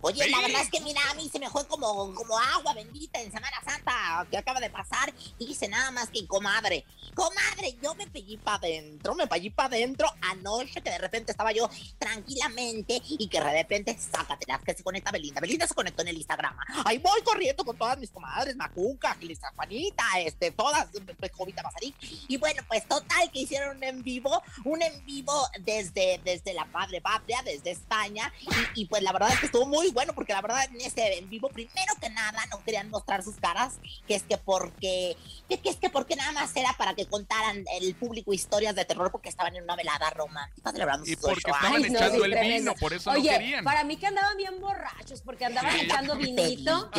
Oye, 0.00 0.24
Sí. 0.24 0.30
la 0.30 0.40
verdad 0.40 0.62
es 0.62 0.70
que 0.70 0.80
mira, 0.80 1.00
a 1.10 1.14
mí 1.14 1.28
se 1.30 1.38
me 1.38 1.50
fue 1.50 1.66
como, 1.66 2.14
como 2.14 2.38
agua 2.38 2.74
bendita 2.74 3.20
en 3.20 3.32
Semana 3.32 3.56
Santa 3.64 4.26
que 4.30 4.38
acaba 4.38 4.60
de 4.60 4.70
pasar. 4.70 5.12
Y 5.38 5.50
hice 5.50 5.68
nada 5.68 5.90
más 5.90 6.08
que 6.10 6.26
comadre. 6.26 6.84
Comadre, 7.14 7.76
yo 7.82 7.94
me 7.94 8.06
pellí 8.06 8.36
para 8.36 8.58
adentro, 8.58 9.14
me 9.14 9.26
pellí 9.26 9.50
para 9.50 9.68
adentro 9.68 10.08
anoche 10.20 10.80
que 10.82 10.90
de 10.90 10.98
repente 10.98 11.32
estaba 11.32 11.52
yo 11.52 11.68
tranquilamente 11.98 13.00
y 13.08 13.28
que 13.28 13.40
de 13.40 13.52
repente, 13.52 13.96
sácatelas, 13.98 14.62
que 14.62 14.74
se 14.74 14.82
conecta 14.82 15.10
Belinda. 15.10 15.40
Belinda 15.40 15.66
se 15.66 15.74
conectó 15.74 16.02
en 16.02 16.08
el 16.08 16.16
Instagram. 16.16 16.56
Ahí 16.84 16.98
voy 16.98 17.20
corriendo 17.22 17.64
con 17.64 17.76
todas 17.76 17.98
mis 17.98 18.10
comadres, 18.10 18.56
Macuca, 18.56 19.14
Gilisa 19.16 19.52
Juanita, 19.54 20.04
este, 20.20 20.50
todas, 20.50 20.88
Jovita 21.32 21.62
Mazarí. 21.62 21.94
Y 22.28 22.36
bueno, 22.38 22.62
pues 22.68 22.86
total 22.88 23.30
que 23.30 23.40
hicieron 23.40 23.76
un 23.76 23.84
en 23.84 24.02
vivo, 24.02 24.42
un 24.64 24.82
en 24.82 25.04
vivo 25.04 25.46
desde, 25.60 26.20
desde 26.24 26.54
la 26.54 26.64
Padre 26.66 27.00
Patria, 27.00 27.42
desde 27.44 27.70
España. 27.72 28.32
Y, 28.74 28.82
y, 28.82 28.84
pues 28.86 29.02
la 29.02 29.12
verdad 29.12 29.30
es 29.32 29.40
que 29.40 29.46
estuvo 29.46 29.66
muy 29.66 29.75
bueno, 29.92 30.12
porque 30.14 30.32
la 30.32 30.40
verdad 30.42 30.64
en 30.64 30.80
ese 30.80 31.18
en 31.18 31.28
vivo, 31.30 31.48
primero 31.48 31.94
que 32.00 32.10
nada, 32.10 32.44
no 32.50 32.62
querían 32.64 32.90
mostrar 32.90 33.22
sus 33.22 33.36
caras, 33.36 33.74
que 34.06 34.14
es 34.14 34.22
que 34.22 34.36
porque, 34.38 35.16
que, 35.48 35.58
que 35.60 35.68
es 35.70 35.76
que 35.76 35.90
porque 35.90 36.16
nada 36.16 36.32
más 36.32 36.54
era 36.56 36.72
para 36.78 36.94
que 36.94 37.06
contaran 37.06 37.64
el 37.80 37.94
público 37.94 38.32
historias 38.32 38.74
de 38.74 38.84
terror, 38.84 39.10
porque 39.12 39.28
estaban 39.28 39.54
en 39.56 39.62
una 39.64 39.76
velada 39.76 40.10
romántica 40.10 40.72
celebrando 40.72 41.06
Y 41.08 41.16
porque 41.16 41.50
estaban 41.50 41.72
no, 41.82 41.88
echando 41.88 42.24
el 42.24 42.30
tremendo. 42.32 42.72
vino, 42.72 42.74
por 42.80 42.92
eso 42.92 43.10
Oye, 43.10 43.30
no 43.32 43.38
querían. 43.38 43.64
para 43.64 43.84
mí 43.84 43.96
que 43.96 44.06
andaban 44.06 44.36
bien 44.36 44.60
borrachos, 44.60 45.20
porque 45.22 45.44
andaban 45.44 45.74
echando 45.76 46.16
vinito. 46.16 46.90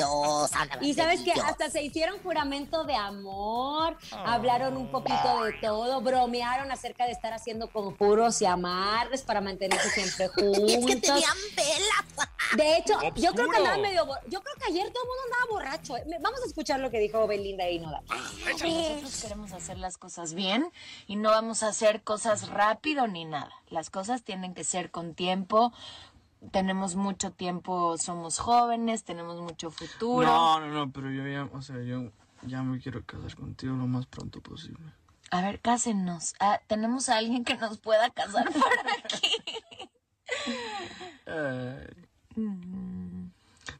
Andaban 0.53 0.83
Y 0.83 0.93
sabes 0.93 1.21
que 1.21 1.31
hasta 1.33 1.69
se 1.69 1.81
hicieron 1.83 2.19
juramento 2.21 2.83
de 2.85 2.95
amor, 2.95 3.97
Ah. 4.11 4.33
hablaron 4.35 4.77
un 4.77 4.89
poquito 4.91 5.43
de 5.43 5.53
todo, 5.53 6.01
bromearon 6.01 6.71
acerca 6.71 7.05
de 7.05 7.11
estar 7.11 7.33
haciendo 7.33 7.69
conjuros 7.71 8.41
y 8.41 8.45
amarres 8.45 9.21
para 9.23 9.41
mantenerse 9.41 9.89
siempre 9.89 10.25
Es 10.27 10.31
que 10.31 10.77
juntos. 10.77 11.01
tenían 11.01 11.37
velas. 11.55 12.29
De 12.67 12.77
hecho, 12.77 12.93
yo 13.15 13.31
creo 13.31 13.49
que 13.49 13.57
andaban 13.57 13.81
medio 13.81 14.05
yo 14.27 14.41
creo 14.41 14.55
que 14.57 14.65
ayer 14.65 14.91
todo 14.91 15.03
el 15.03 15.07
mundo 15.07 15.23
andaba 15.25 15.51
borracho. 15.51 15.95
¿eh? 15.95 16.19
Vamos 16.21 16.41
a 16.43 16.45
escuchar 16.47 16.81
lo 16.81 16.91
que 16.91 16.99
dijo 16.99 17.25
Belinda 17.25 17.69
y 17.69 17.79
Nodal. 17.79 18.03
Nosotros 18.09 19.21
queremos 19.21 19.53
hacer 19.53 19.77
las 19.77 19.97
cosas 19.97 20.33
bien 20.33 20.69
y 21.07 21.15
no 21.15 21.29
vamos 21.29 21.63
a 21.63 21.69
hacer 21.69 22.03
cosas 22.03 22.49
rápido 22.49 23.07
ni 23.07 23.23
nada. 23.23 23.53
Las 23.69 23.89
cosas 23.89 24.23
tienen 24.23 24.53
que 24.53 24.65
ser 24.65 24.91
con 24.91 25.15
tiempo. 25.15 25.71
Tenemos 26.51 26.95
mucho 26.95 27.31
tiempo, 27.31 27.97
somos 27.97 28.37
jóvenes, 28.37 29.05
tenemos 29.05 29.39
mucho 29.39 29.71
futuro. 29.71 30.27
No, 30.27 30.59
no, 30.59 30.67
no, 30.67 30.91
pero 30.91 31.09
yo 31.09 31.25
ya, 31.25 31.49
o 31.53 31.61
sea, 31.61 31.81
yo 31.81 32.11
ya 32.43 32.63
me 32.63 32.79
quiero 32.79 33.03
casar 33.05 33.33
contigo 33.35 33.75
lo 33.75 33.87
más 33.87 34.07
pronto 34.07 34.41
posible. 34.41 34.83
A 35.31 35.41
ver, 35.41 35.61
cásenos. 35.61 36.35
Ah, 36.41 36.59
tenemos 36.67 37.07
a 37.07 37.17
alguien 37.17 37.45
que 37.45 37.55
nos 37.55 37.77
pueda 37.77 38.09
casar 38.09 38.51
por 38.51 38.63
aquí. 39.05 39.31
Ay. 42.37 43.31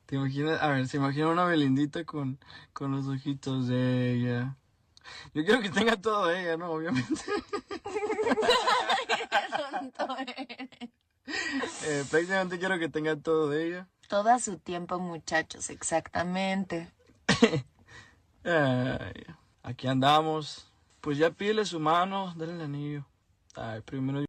¿Te 0.05 0.15
imaginas? 0.15 0.61
A 0.61 0.69
ver, 0.69 0.87
se 0.87 0.97
imagina 0.97 1.27
una 1.27 1.45
Belindita 1.45 2.03
con, 2.05 2.39
con 2.73 2.91
los 2.91 3.07
ojitos 3.07 3.67
de 3.67 4.13
ella. 4.13 4.55
Yo 5.33 5.45
quiero 5.45 5.61
que 5.61 5.69
tenga 5.69 5.95
todo 5.95 6.31
ella, 6.31 6.57
¿no? 6.57 6.71
Obviamente. 6.71 7.21
Eh, 11.85 12.05
prácticamente 12.09 12.57
quiero 12.57 12.79
que 12.79 12.87
tenga 12.87 13.15
todo 13.15 13.49
de 13.49 13.67
ella. 13.67 13.87
Todo 14.07 14.29
a 14.29 14.39
su 14.39 14.57
tiempo, 14.57 14.97
muchachos, 14.99 15.69
exactamente. 15.69 16.89
Ay, 18.45 19.25
aquí 19.63 19.87
andamos. 19.87 20.71
Pues 21.01 21.17
ya 21.17 21.31
pídele 21.31 21.65
su 21.65 21.79
mano, 21.79 22.33
dale 22.37 22.53
el 22.53 22.61
anillo. 22.61 23.05
Ay, 23.55 23.81
primero 23.81 24.26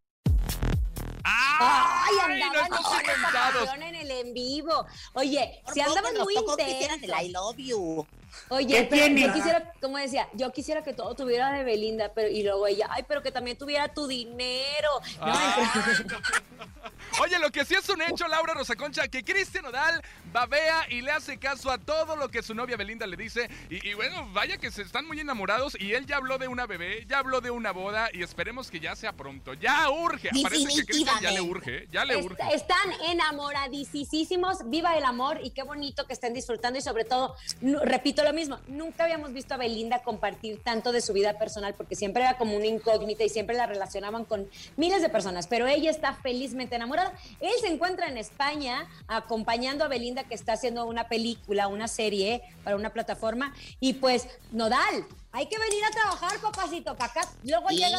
Ay, 1.60 2.14
Ay, 2.24 2.40
andaban 2.40 2.70
nuestros 2.70 3.74
en 3.74 3.82
en 3.82 3.94
el 3.96 4.10
en 4.10 4.34
vivo. 4.34 4.86
Oye, 5.14 5.60
Por 5.64 5.74
si 5.74 5.80
poco 5.80 5.98
andaban 5.98 6.22
muy 6.22 6.34
tocó 6.34 6.56
que 6.56 6.70
hicieran 6.70 6.96
intensos. 6.96 7.20
el 7.20 7.26
I 7.26 7.32
love 7.32 7.56
you. 7.56 8.06
Oye, 8.50 8.86
pero 8.90 9.06
yo 9.16 9.32
quisiera, 9.32 9.72
como 9.80 9.96
decía, 9.98 10.28
yo 10.34 10.52
quisiera 10.52 10.82
que 10.82 10.92
todo 10.92 11.14
tuviera 11.14 11.50
de 11.52 11.64
Belinda, 11.64 12.12
pero 12.14 12.28
y 12.28 12.42
luego 12.42 12.66
ella, 12.66 12.86
ay, 12.90 13.04
pero 13.08 13.22
que 13.22 13.32
también 13.32 13.56
tuviera 13.56 13.88
tu 13.88 14.06
dinero. 14.06 14.88
No, 15.20 15.32
Oye, 17.20 17.38
lo 17.38 17.50
que 17.50 17.64
sí 17.64 17.74
es 17.74 17.88
un 17.88 18.00
hecho, 18.02 18.28
Laura 18.28 18.54
Rosaconcha, 18.54 19.08
que 19.08 19.24
Cristian 19.24 19.64
Nodal 19.64 20.02
babea 20.32 20.86
y 20.90 21.00
le 21.00 21.10
hace 21.10 21.38
caso 21.38 21.70
a 21.70 21.78
todo 21.78 22.14
lo 22.16 22.28
que 22.28 22.42
su 22.42 22.54
novia 22.54 22.76
Belinda 22.76 23.06
le 23.06 23.16
dice. 23.16 23.48
Y, 23.70 23.88
y 23.88 23.94
bueno, 23.94 24.28
vaya 24.32 24.56
que 24.58 24.70
se 24.70 24.82
están 24.82 25.06
muy 25.06 25.18
enamorados 25.18 25.76
y 25.80 25.94
él 25.94 26.06
ya 26.06 26.16
habló 26.18 26.38
de 26.38 26.46
una 26.48 26.66
bebé, 26.66 27.04
ya 27.08 27.18
habló 27.18 27.40
de 27.40 27.50
una 27.50 27.72
boda 27.72 28.08
y 28.12 28.22
esperemos 28.22 28.70
que 28.70 28.78
ya 28.80 28.94
sea 28.94 29.12
pronto. 29.12 29.54
Ya 29.54 29.90
urge. 29.90 30.30
Parece 30.42 30.66
que 30.74 30.84
Cristian 30.86 31.20
ya 31.20 31.30
le 31.32 31.40
urge, 31.40 31.76
¿eh? 31.84 31.88
ya 31.90 32.04
le 32.04 32.18
Est- 32.18 32.24
urge. 32.26 32.42
Están 32.54 32.92
enamoradísimos, 33.08 34.68
viva 34.70 34.96
el 34.96 35.04
amor 35.04 35.40
y 35.42 35.50
qué 35.50 35.62
bonito 35.62 36.06
que 36.06 36.12
estén 36.12 36.34
disfrutando 36.34 36.78
y 36.78 36.82
sobre 36.82 37.04
todo, 37.04 37.34
repito 37.82 38.22
lo 38.22 38.32
mismo, 38.32 38.58
nunca 38.68 39.04
habíamos 39.04 39.32
visto 39.32 39.54
a 39.54 39.56
Belinda 39.56 40.02
compartir 40.02 40.62
tanto 40.62 40.92
de 40.92 41.00
su 41.00 41.12
vida 41.12 41.38
personal 41.38 41.74
porque 41.74 41.96
siempre 41.96 42.22
era 42.22 42.36
como 42.36 42.56
una 42.56 42.66
incógnita 42.66 43.24
y 43.24 43.28
siempre 43.28 43.56
la 43.56 43.66
relacionaban 43.66 44.24
con 44.24 44.48
miles 44.76 45.02
de 45.02 45.08
personas, 45.08 45.46
pero 45.46 45.66
ella 45.66 45.90
está 45.90 46.14
felizmente 46.14 46.76
enamorada. 46.76 46.97
Él 47.40 47.52
se 47.60 47.68
encuentra 47.68 48.08
en 48.08 48.16
España 48.18 48.86
acompañando 49.06 49.84
a 49.84 49.88
Belinda 49.88 50.24
que 50.24 50.34
está 50.34 50.52
haciendo 50.54 50.84
una 50.86 51.08
película, 51.08 51.68
una 51.68 51.88
serie 51.88 52.42
para 52.64 52.76
una 52.76 52.92
plataforma 52.92 53.54
y 53.80 53.94
pues 53.94 54.26
Nodal, 54.52 55.06
hay 55.32 55.46
que 55.46 55.58
venir 55.58 55.84
a 55.84 55.90
trabajar, 55.90 56.38
papacito, 56.40 56.96
para 56.96 57.10
acá. 57.12 57.28
Luego 57.44 57.68
Sí. 57.68 57.76
llega 57.76 57.98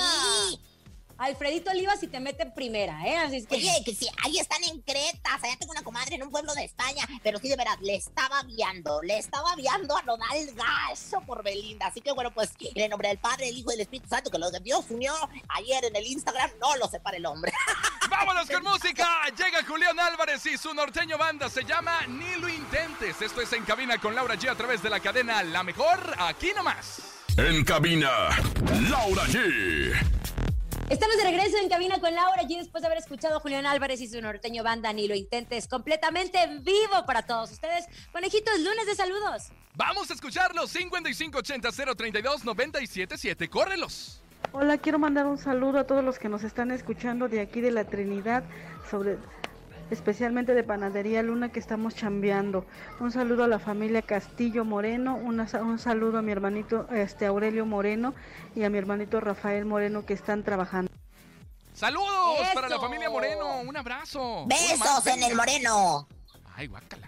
Alfredito 1.20 1.70
Olivas 1.72 2.02
y 2.02 2.08
te 2.08 2.22
mete 2.22 2.44
en 2.44 2.54
primera, 2.54 3.06
¿eh? 3.06 3.18
Así 3.18 3.36
es 3.38 3.48
que... 3.48 3.56
Oye, 3.56 3.84
que 3.86 3.94
sí, 3.94 4.08
ahí 4.24 4.40
están 4.40 4.64
en 4.64 4.82
Cretas, 4.82 5.44
allá 5.44 5.58
tengo 5.60 5.74
una 5.74 5.84
comadre 5.84 6.16
en 6.16 6.24
un 6.24 6.32
pueblo 6.32 6.54
de 6.54 6.64
España, 6.64 7.06
pero 7.22 7.40
sí, 7.40 7.50
de 7.50 7.58
verdad, 7.58 7.78
le 7.82 7.96
estaba 7.96 8.42
viando, 8.44 9.02
le 9.02 9.18
estaba 9.18 9.54
viando 9.58 9.98
a 9.98 10.02
Nodal 10.04 10.54
Gacho 10.56 11.20
por 11.28 11.44
Belinda. 11.44 11.88
Así 11.88 12.00
que 12.00 12.14
bueno, 12.14 12.34
pues 12.34 12.52
en 12.62 12.84
el 12.84 12.90
nombre 12.90 13.10
del 13.10 13.18
Padre, 13.18 13.50
el 13.50 13.58
Hijo 13.58 13.70
y 13.72 13.74
del 13.74 13.82
Espíritu 13.82 14.08
Santo, 14.08 14.32
que 14.32 14.40
los 14.40 14.54
de 14.54 14.62
Dios 14.62 14.86
unió 14.90 15.14
ayer 15.50 15.84
en 15.84 15.96
el 15.98 16.08
Instagram, 16.08 16.52
no 16.62 16.78
lo 16.78 16.88
separa 16.88 17.18
el 17.18 17.26
hombre. 17.26 17.52
¡Vámonos 18.10 18.50
con 18.50 18.64
música! 18.64 19.26
Llega 19.38 19.66
Julián 19.68 20.00
Álvarez 20.00 20.46
y 20.46 20.58
su 20.58 20.74
norteño 20.74 21.18
banda 21.18 21.50
se 21.50 21.66
llama 21.66 22.08
Ni 22.08 22.36
lo 22.40 22.48
intentes. 22.48 23.22
Esto 23.22 23.42
es 23.42 23.52
En 23.52 23.66
Cabina 23.66 23.98
con 23.98 24.16
Laura 24.16 24.36
G 24.36 24.50
a 24.50 24.56
través 24.56 24.82
de 24.82 24.90
la 24.90 25.02
cadena 25.02 25.44
La 25.44 25.64
Mejor, 25.64 26.16
aquí 26.18 26.54
nomás. 26.56 27.02
En 27.38 27.64
cabina, 27.64 28.30
Laura 28.90 29.24
G. 29.26 30.19
Estamos 30.90 31.18
de 31.18 31.24
regreso 31.24 31.56
en 31.62 31.70
cabina 31.70 32.00
con 32.00 32.16
Laura 32.16 32.42
y 32.50 32.58
después 32.58 32.82
de 32.82 32.88
haber 32.88 32.98
escuchado 32.98 33.38
a 33.38 33.40
Julián 33.40 33.68
Álvarez 33.68 34.02
y 34.02 34.08
su 34.08 34.20
norteño 34.20 34.64
banda 34.64 34.92
Ni 34.92 35.08
lo 35.08 35.14
intentes 35.14 35.68
completamente 35.68 36.42
en 36.42 36.64
vivo 36.64 37.06
para 37.06 37.22
todos 37.28 37.52
ustedes. 37.52 37.86
Conejitos, 38.12 38.60
lunes 38.60 38.88
de 38.88 38.96
saludos. 38.96 39.52
Vamos 39.76 40.10
a 40.10 40.16
escucharlos 40.16 40.72
5580 40.72 41.70
032 41.96 42.44
977. 42.44 43.50
¡Córrelos! 43.50 44.24
Hola, 44.52 44.80
quiero 44.80 44.98
mandar 44.98 45.28
un 45.28 45.38
saludo 45.38 45.78
a 45.78 45.84
todos 45.84 46.04
los 46.04 46.18
que 46.18 46.28
nos 46.28 46.44
están 46.44 46.72
escuchando 46.72 47.28
de 47.28 47.42
aquí 47.42 47.62
de 47.62 47.70
la 47.70 47.84
Trinidad, 47.84 48.44
sobre 48.90 49.20
especialmente 49.92 50.54
de 50.54 50.64
Panadería 50.64 51.24
Luna 51.24 51.50
que 51.50 51.60
estamos 51.60 51.96
chambeando. 51.96 52.66
Un 53.00 53.12
saludo 53.12 53.44
a 53.44 53.48
la 53.48 53.60
familia 53.60 54.02
Castillo 54.02 54.66
Moreno, 54.66 55.16
una 55.16 55.48
un 55.62 55.80
saludo 55.80 56.20
a 56.20 56.22
mi 56.22 56.32
hermanito 56.32 56.88
este 56.92 57.26
Aurelio 57.26 57.66
Moreno 57.66 58.14
y 58.56 58.64
a 58.64 58.70
mi 58.70 58.78
hermanito 58.78 59.20
Rafael 59.20 59.66
Moreno 59.66 60.06
que 60.06 60.14
están 60.14 60.44
trabajando. 60.44 60.92
¡Saludos 61.74 62.42
¡Eso! 62.42 62.54
para 62.54 62.70
la 62.70 62.80
familia 62.80 63.10
Moreno! 63.10 63.62
¡Un 63.62 63.78
abrazo! 63.78 64.46
Besos 64.48 65.08
en 65.08 65.24
el 65.24 65.36
moreno. 65.36 66.08
¡Ay, 66.56 66.68
guácala! 66.68 67.08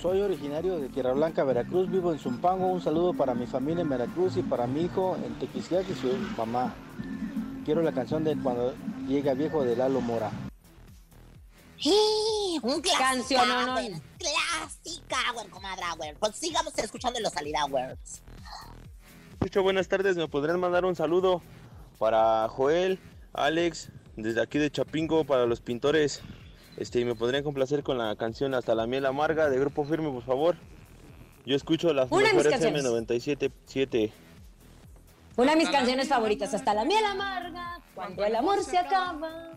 Soy 0.00 0.20
originario 0.20 0.78
de 0.78 0.88
Tierra 0.88 1.12
Blanca, 1.12 1.44
Veracruz, 1.44 1.90
vivo 1.90 2.12
en 2.12 2.18
Zumpango. 2.18 2.66
Un 2.66 2.80
saludo 2.80 3.14
para 3.14 3.34
mi 3.34 3.46
familia 3.46 3.82
en 3.82 3.88
Veracruz 3.88 4.36
y 4.36 4.42
para 4.42 4.66
mi 4.66 4.82
hijo 4.82 5.16
en 5.24 5.34
Tequisquiac 5.38 5.88
y 5.88 5.94
su 5.94 6.08
mamá. 6.36 6.74
Quiero 7.64 7.80
la 7.82 7.92
canción 7.92 8.24
de 8.24 8.36
Cuando 8.36 8.74
llega 9.06 9.32
viejo 9.32 9.64
de 9.64 9.76
Lalo 9.76 10.00
Mora. 10.00 10.30
¡Eh! 11.84 12.58
Un. 12.62 12.80
Canción, 12.80 13.48
no, 13.48 13.66
no. 13.66 13.74
Clásica, 14.18 15.16
güey, 15.34 15.46
comadre, 15.48 15.82
güey. 15.96 16.14
Pues 16.14 16.36
sigamos 16.36 16.76
escuchando 16.78 17.20
los 17.20 17.32
salida, 17.32 17.64
güey. 17.68 17.84
Mucho 19.40 19.62
buenas 19.62 19.88
tardes, 19.88 20.16
me 20.16 20.26
podrían 20.28 20.58
mandar 20.58 20.84
un 20.84 20.96
saludo 20.96 21.42
para 21.98 22.48
Joel, 22.48 22.98
Alex, 23.34 23.90
desde 24.16 24.40
aquí 24.40 24.58
de 24.58 24.70
Chapingo, 24.70 25.24
para 25.24 25.44
los 25.44 25.60
pintores. 25.60 26.22
Este, 26.76 27.00
y 27.00 27.04
me 27.04 27.14
podrían 27.14 27.44
complacer 27.44 27.84
con 27.84 27.98
la 27.98 28.16
canción 28.16 28.52
Hasta 28.52 28.74
la 28.74 28.86
miel 28.88 29.06
amarga 29.06 29.48
de 29.48 29.58
Grupo 29.60 29.84
Firme, 29.84 30.10
por 30.10 30.24
favor. 30.24 30.56
Yo 31.46 31.54
escucho 31.54 31.92
las 31.92 32.10
Una 32.10 32.24
mejores 32.32 32.54
FM 32.54 32.82
canciones. 32.82 33.08
97.7. 33.08 34.12
Una 35.36 35.50
de 35.52 35.56
mis 35.58 35.68
canciones 35.68 36.08
favoritas, 36.08 36.54
hasta 36.54 36.72
la 36.74 36.84
miel 36.84 37.04
amarga, 37.04 37.80
cuando 37.94 38.24
el 38.24 38.34
amor 38.36 38.62
se 38.62 38.78
acaba. 38.78 39.53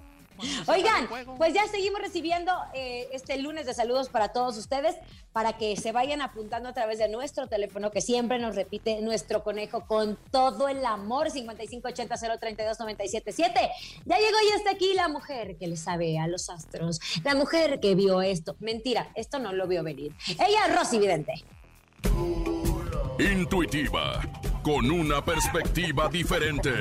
Oigan, 0.68 1.10
pues 1.38 1.54
ya 1.54 1.68
seguimos 1.68 2.02
recibiendo 2.02 2.52
eh, 2.74 3.08
este 3.12 3.38
lunes 3.38 3.66
de 3.66 3.74
saludos 3.74 4.08
para 4.10 4.30
todos 4.30 4.58
ustedes, 4.58 4.96
para 5.34 5.58
que 5.58 5.76
se 5.76 5.92
vayan 5.92 6.22
apuntando 6.22 6.70
a 6.70 6.74
través 6.74 7.00
de 7.00 7.10
nuestro 7.10 7.48
teléfono, 7.48 7.92
que 7.92 8.02
siempre 8.02 8.40
nos 8.40 8.56
repite 8.56 9.02
nuestro 9.02 9.44
conejo 9.44 9.86
con 9.86 10.18
todo 10.32 10.68
el 10.68 10.86
amor, 10.86 11.30
5580-032-977. 11.30 13.70
Ya 14.06 14.18
llegó 14.18 14.38
y 14.46 14.50
está 14.56 14.72
aquí 14.72 14.94
la 14.94 15.08
mujer 15.08 15.58
que 15.58 15.68
le 15.68 15.78
sabe 15.78 16.20
a 16.20 16.28
los 16.28 16.50
astros, 16.50 17.00
la 17.24 17.36
mujer 17.36 17.80
que 17.80 17.96
vio 17.96 18.22
esto. 18.22 18.58
Mentira, 18.60 19.10
esto 19.16 19.40
no 19.40 19.54
lo 19.54 19.68
vio 19.68 19.84
venir. 19.84 20.14
Ella 20.28 20.68
es 20.68 20.76
Rosy 20.76 21.00
Vidente. 21.00 21.34
Intuitiva, 23.20 24.22
con 24.68 24.92
una 24.92 25.24
perspectiva 25.24 26.10
diferente. 26.10 26.74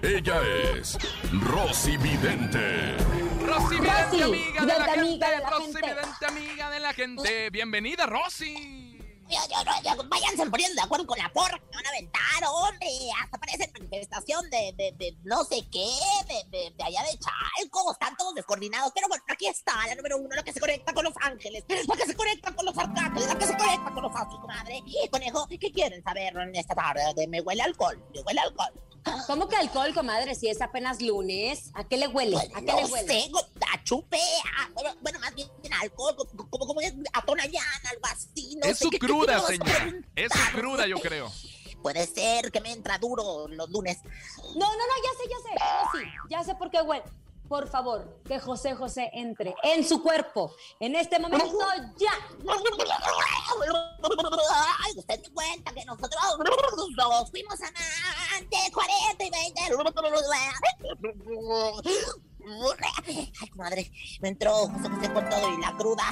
Ella 0.00 0.40
es 0.76 0.96
Rosy 1.32 1.96
Vidente. 1.96 2.96
Rosy 3.44 3.80
Vidente, 3.80 4.10
Rosy, 4.12 4.22
amiga 4.22 4.60
de 4.60 4.66
la 4.78 4.84
gente. 4.84 5.00
amiga 5.00 5.30
de 5.30 5.40
la 5.40 5.50
Rosy 5.50 5.72
gente. 5.72 5.88
Vidente, 5.88 6.26
amiga 6.28 6.70
de 6.70 6.78
la 6.78 6.92
gente. 6.92 7.50
Bienvenida, 7.50 8.06
Rosy. 8.06 8.85
Ya, 9.28 9.40
ya, 9.48 9.64
ya, 9.64 9.82
ya, 9.82 10.02
váyanse 10.04 10.46
poniendo 10.46 10.74
de 10.74 10.82
acuerdo 10.82 11.06
con 11.06 11.18
la 11.18 11.32
porra 11.32 11.58
que 11.58 11.76
van 11.76 11.86
a 11.86 11.88
aventar, 11.88 12.44
hombre. 12.48 12.88
Hasta 13.20 13.38
parece 13.38 13.70
manifestación 13.72 14.48
de, 14.50 14.72
de, 14.76 14.92
de 14.92 15.16
no 15.24 15.42
sé 15.44 15.66
qué, 15.70 15.88
de, 16.28 16.70
de, 16.70 16.84
allá 16.84 17.02
de 17.02 17.18
Chalco. 17.18 17.90
Están 17.90 18.16
todos 18.16 18.34
descoordinados. 18.34 18.92
Pero 18.94 19.08
bueno, 19.08 19.24
aquí 19.28 19.46
está 19.48 19.72
la 19.88 19.94
número 19.96 20.18
uno, 20.18 20.34
la 20.34 20.44
que 20.44 20.52
se 20.52 20.60
conecta 20.60 20.94
con 20.94 21.04
los 21.04 21.14
ángeles, 21.20 21.64
la 21.88 21.96
que 21.96 22.06
se 22.06 22.14
conecta 22.14 22.54
con 22.54 22.66
los 22.66 22.78
arcángeles, 22.78 23.26
la 23.26 23.38
que 23.38 23.46
se 23.46 23.56
conecta 23.56 23.90
con 23.92 24.02
los 24.02 24.14
astros, 24.14 24.40
comadre. 24.40 24.82
Conejo, 25.10 25.46
¿qué 25.48 25.72
quieren 25.72 26.02
saber 26.04 26.36
en 26.36 26.54
esta 26.54 26.74
tarde? 26.74 27.02
De 27.16 27.26
me 27.26 27.40
huele 27.40 27.62
alcohol, 27.62 28.00
me 28.14 28.20
huele 28.20 28.40
alcohol. 28.40 28.72
¿Cómo 29.26 29.48
que 29.48 29.56
alcohol, 29.56 29.92
comadre? 29.94 30.34
Si 30.34 30.48
es 30.48 30.60
apenas 30.60 31.00
lunes. 31.00 31.70
¿A 31.74 31.84
qué 31.84 31.96
le 31.96 32.08
huele? 32.08 32.36
¿A 32.36 32.60
qué 32.60 32.62
no 32.62 32.76
le 32.76 32.84
huele? 32.86 33.06
sé, 33.22 33.28
go- 33.30 33.46
a 33.72 33.82
chupe, 33.84 34.18
a- 34.58 34.68
bueno, 34.74 34.94
bueno, 35.02 35.18
más 35.20 35.34
bien 35.34 35.48
alcohol, 35.80 36.16
como, 36.16 36.66
como, 36.66 36.80
a 37.12 37.22
Tonayán, 37.22 37.64
algo 37.90 38.02
así, 38.04 38.56
no 38.56 38.66
es 38.66 38.78
sé, 38.78 38.84
su 38.84 38.90
¿qué- 38.90 38.98
qué 38.98 39.06
cruda, 39.06 39.40
señora. 39.40 39.92
Es 40.16 40.32
su 40.32 40.56
cruda, 40.56 40.86
yo 40.86 40.98
creo. 40.98 41.30
Puede 41.82 42.06
ser 42.06 42.50
que 42.50 42.60
me 42.60 42.72
entra 42.72 42.98
duro 42.98 43.46
los 43.48 43.70
lunes. 43.70 43.98
No, 44.54 44.66
no, 44.66 44.76
no, 44.76 44.94
ya 45.04 45.10
sé, 45.22 45.28
ya 45.30 45.36
sé. 45.42 45.98
Sí, 45.98 46.10
ya 46.30 46.44
sé 46.44 46.54
por 46.56 46.70
qué 46.70 46.80
huele. 46.82 47.04
Por 47.48 47.68
favor, 47.68 48.20
que 48.24 48.40
José 48.40 48.74
José 48.74 49.10
entre 49.12 49.54
en 49.62 49.84
su 49.86 50.02
cuerpo. 50.02 50.54
En 50.80 50.96
este 50.96 51.18
momento, 51.18 51.46
ya. 51.96 52.10
Ay, 54.84 54.92
usted 54.96 55.22
se 55.22 55.30
cuenta 55.30 55.72
que 55.72 55.84
nosotros 55.84 56.20
nos 56.96 57.30
fuimos 57.30 57.58
amantes 57.60 58.70
40 58.72 59.24
y 59.24 59.30
20. 59.30 59.60
Ay, 63.40 63.50
madre, 63.54 63.92
me 64.20 64.28
entró 64.28 64.52
José 64.52 64.88
José 64.88 65.12
con 65.12 65.28
todo 65.28 65.52
y 65.52 65.60
la 65.60 65.76
cruda. 65.76 66.04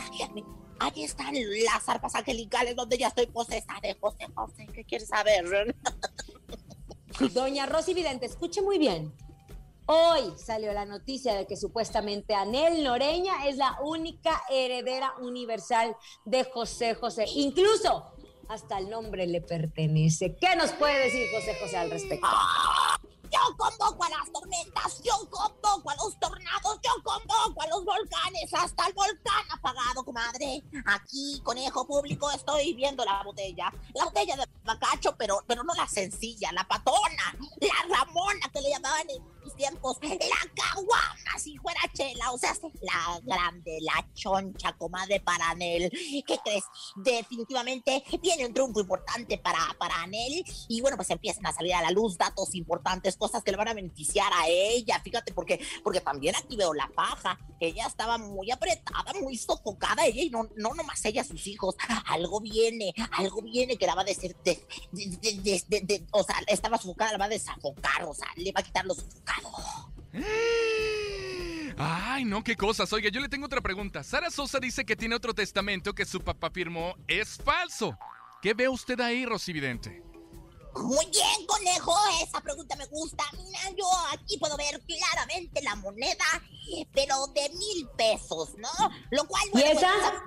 Aquí 0.80 1.04
están 1.04 1.34
las 1.34 1.88
arpas 1.88 2.14
angelicales 2.14 2.76
donde 2.76 2.98
ya 2.98 3.08
estoy 3.08 3.26
posesa 3.26 3.74
de 3.82 3.94
José 4.00 4.26
José. 4.34 4.66
¿Qué 4.72 4.84
quieres 4.84 5.08
saber? 5.08 5.74
Doña 7.32 7.66
Rosy 7.66 7.94
Vidente, 7.94 8.26
escuche 8.26 8.60
muy 8.60 8.78
bien. 8.78 9.12
Hoy 9.86 10.32
salió 10.38 10.72
la 10.72 10.86
noticia 10.86 11.34
de 11.34 11.46
que 11.46 11.56
supuestamente 11.56 12.34
Anel 12.34 12.82
Noreña 12.82 13.46
es 13.46 13.56
la 13.56 13.78
única 13.82 14.42
heredera 14.48 15.12
universal 15.20 15.94
de 16.24 16.44
José 16.44 16.94
José. 16.94 17.26
Incluso 17.34 18.10
hasta 18.48 18.78
el 18.78 18.88
nombre 18.88 19.26
le 19.26 19.42
pertenece. 19.42 20.36
¿Qué 20.36 20.56
nos 20.56 20.72
puede 20.72 21.04
decir 21.04 21.26
José 21.34 21.58
José 21.60 21.76
al 21.76 21.90
respecto? 21.90 22.26
Yo 23.30 23.56
convoco 23.58 24.04
a 24.04 24.08
las 24.10 24.32
tormentas, 24.32 25.02
yo 25.02 25.28
convoco 25.28 25.90
a 25.90 25.96
los 25.96 26.18
tornados, 26.20 26.78
yo 26.82 27.02
convoco 27.02 27.62
a 27.62 27.66
los 27.66 27.84
volcanes, 27.84 28.54
hasta 28.54 28.86
el 28.86 28.94
volcán 28.94 29.44
apagado, 29.50 30.04
comadre. 30.04 30.62
Aquí, 30.86 31.40
conejo 31.42 31.86
público, 31.86 32.30
estoy 32.30 32.74
viendo 32.74 33.04
la 33.04 33.22
botella. 33.22 33.72
La 33.92 34.04
botella 34.04 34.36
de 34.36 34.44
bacacho, 34.64 35.16
pero, 35.18 35.42
pero 35.46 35.64
no 35.64 35.74
la 35.74 35.88
sencilla, 35.88 36.52
la 36.52 36.66
patona, 36.66 37.36
la 37.60 37.96
ramona 37.96 38.48
que 38.52 38.60
le 38.60 38.70
llamaban 38.70 39.08
tiempos, 39.56 39.98
la 40.02 40.62
caguama, 40.62 41.38
si 41.38 41.56
fuera 41.58 41.80
chela, 41.92 42.30
o 42.32 42.38
sea, 42.38 42.52
la 42.80 43.20
grande, 43.22 43.78
la 43.80 44.06
choncha, 44.14 44.72
comadre, 44.76 45.20
para 45.20 45.50
Anel. 45.50 45.90
¿Qué 46.26 46.38
crees? 46.44 46.64
Definitivamente 46.96 48.02
viene 48.22 48.46
un 48.46 48.54
triunfo 48.54 48.80
importante 48.80 49.38
para, 49.38 49.58
para 49.78 50.02
Anel 50.02 50.44
y 50.68 50.80
bueno, 50.80 50.96
pues 50.96 51.10
empiezan 51.10 51.46
a 51.46 51.52
salir 51.52 51.74
a 51.74 51.82
la 51.82 51.90
luz 51.90 52.16
datos 52.18 52.54
importantes, 52.54 53.16
cosas 53.16 53.42
que 53.42 53.50
le 53.50 53.56
van 53.56 53.68
a 53.68 53.74
beneficiar 53.74 54.32
a 54.34 54.48
ella, 54.48 55.00
fíjate, 55.02 55.32
porque, 55.32 55.60
porque 55.82 56.00
también 56.00 56.34
aquí 56.36 56.56
veo 56.56 56.72
la 56.74 56.88
paja, 56.94 57.38
ella 57.60 57.86
estaba 57.86 58.18
muy 58.18 58.50
apretada, 58.50 59.12
muy 59.20 59.36
sofocada, 59.36 60.04
ella 60.06 60.22
y 60.22 60.30
no, 60.30 60.48
no 60.56 60.74
nomás 60.74 61.04
ella, 61.04 61.24
sus 61.24 61.46
hijos, 61.46 61.76
algo 62.06 62.40
viene, 62.40 62.94
algo 63.12 63.42
viene 63.42 63.76
que 63.76 63.86
la 63.86 63.94
va 63.94 64.02
a 64.02 64.04
decir, 64.04 64.36
de, 64.44 64.66
de- 64.92 65.16
de- 65.42 65.64
de- 65.68 65.80
de- 65.80 66.06
o 66.12 66.22
sea, 66.22 66.36
estaba 66.46 66.78
sofocada, 66.78 67.12
la 67.12 67.18
va 67.18 67.24
a 67.26 67.28
desafocar, 67.28 68.04
o 68.04 68.14
sea, 68.14 68.28
le 68.36 68.52
va 68.52 68.60
a 68.60 68.62
quitar 68.64 68.84
lo 68.84 68.94
sofocado. 68.94 69.43
Ay, 71.76 72.24
no, 72.24 72.44
qué 72.44 72.56
cosas. 72.56 72.92
Oiga, 72.92 73.10
yo 73.10 73.20
le 73.20 73.28
tengo 73.28 73.46
otra 73.46 73.60
pregunta. 73.60 74.04
Sara 74.04 74.30
Sosa 74.30 74.60
dice 74.60 74.84
que 74.84 74.96
tiene 74.96 75.16
otro 75.16 75.34
testamento 75.34 75.94
que 75.94 76.04
su 76.04 76.20
papá 76.20 76.50
firmó. 76.50 76.94
Es 77.08 77.38
falso. 77.38 77.98
¿Qué 78.40 78.54
ve 78.54 78.68
usted 78.68 79.00
ahí, 79.00 79.26
Rosy 79.26 79.52
Vidente? 79.52 80.02
Muy 80.76 81.06
bien, 81.06 81.46
conejo, 81.46 81.94
esa 82.22 82.40
pregunta 82.40 82.74
me 82.76 82.86
gusta. 82.86 83.24
Mira, 83.32 83.60
yo 83.76 83.86
aquí 84.12 84.36
puedo 84.38 84.56
ver 84.56 84.80
claramente 84.82 85.62
la 85.62 85.76
moneda, 85.76 86.24
pero 86.92 87.26
de 87.28 87.48
mil 87.50 87.88
pesos, 87.96 88.54
¿no? 88.56 88.70
Lo 89.10 89.24
cual... 89.26 89.44
¿Y 89.48 89.50
bueno, 89.52 89.70
esa? 89.70 90.22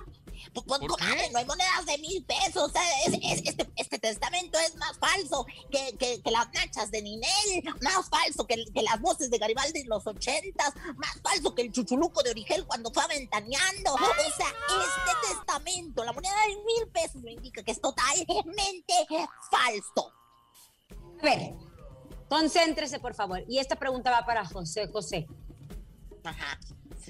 Pues, 0.54 0.66
pues, 0.66 0.80
¿Por 0.80 0.96
qué? 0.98 1.30
no 1.32 1.40
hay 1.40 1.46
monedas 1.46 1.86
de 1.86 1.98
mil 2.00 2.24
pesos. 2.26 2.72
es- 3.06 3.14
es- 3.22 3.42
este, 3.48 3.70
este 3.76 4.00
testamento 4.00 4.58
es 4.60 4.76
más 4.76 4.98
falso 4.98 5.46
que, 5.72 5.96
que- 5.98 6.22
que 6.22 6.32
las 6.32 6.52
nachas 6.54 6.90
de 6.92 7.02
Ninel, 7.02 7.64
más 7.82 8.10
falso 8.10 8.46
que, 8.48 8.66
que 8.74 8.82
las 8.82 9.00
voces 9.02 9.30
de 9.30 9.38
Garibaldi 9.38 9.82
en 9.82 9.90
los 9.90 10.06
ochentas, 10.08 10.74
más 10.96 11.20
falso 11.22 11.54
que 11.54 11.62
el 11.64 11.72
chuchuluco 11.72 12.24
de 12.24 12.32
Origel 12.32 12.66
cuando 12.66 12.92
fue 12.92 13.04
aventaneando. 13.04 13.94
O 13.94 13.98
sea, 13.98 14.48
este 14.48 15.34
testamento, 15.36 16.04
la 16.04 16.14
moneda 16.14 16.34
de 16.48 16.56
mil 16.64 16.88
pesos, 16.92 17.22
me 17.22 17.32
indica 17.34 17.64
que 17.64 17.72
es 17.72 17.82
totalmente 17.82 18.94
falso. 19.52 20.12
A 21.20 21.24
ver, 21.24 21.54
concéntrese, 22.30 23.00
por 23.00 23.14
favor. 23.16 23.44
Y 23.48 23.60
esta 23.60 23.76
pregunta 23.76 24.12
va 24.12 24.26
para 24.26 24.46
José 24.46 24.88
José. 24.88 25.28
Ajá. 26.24 26.60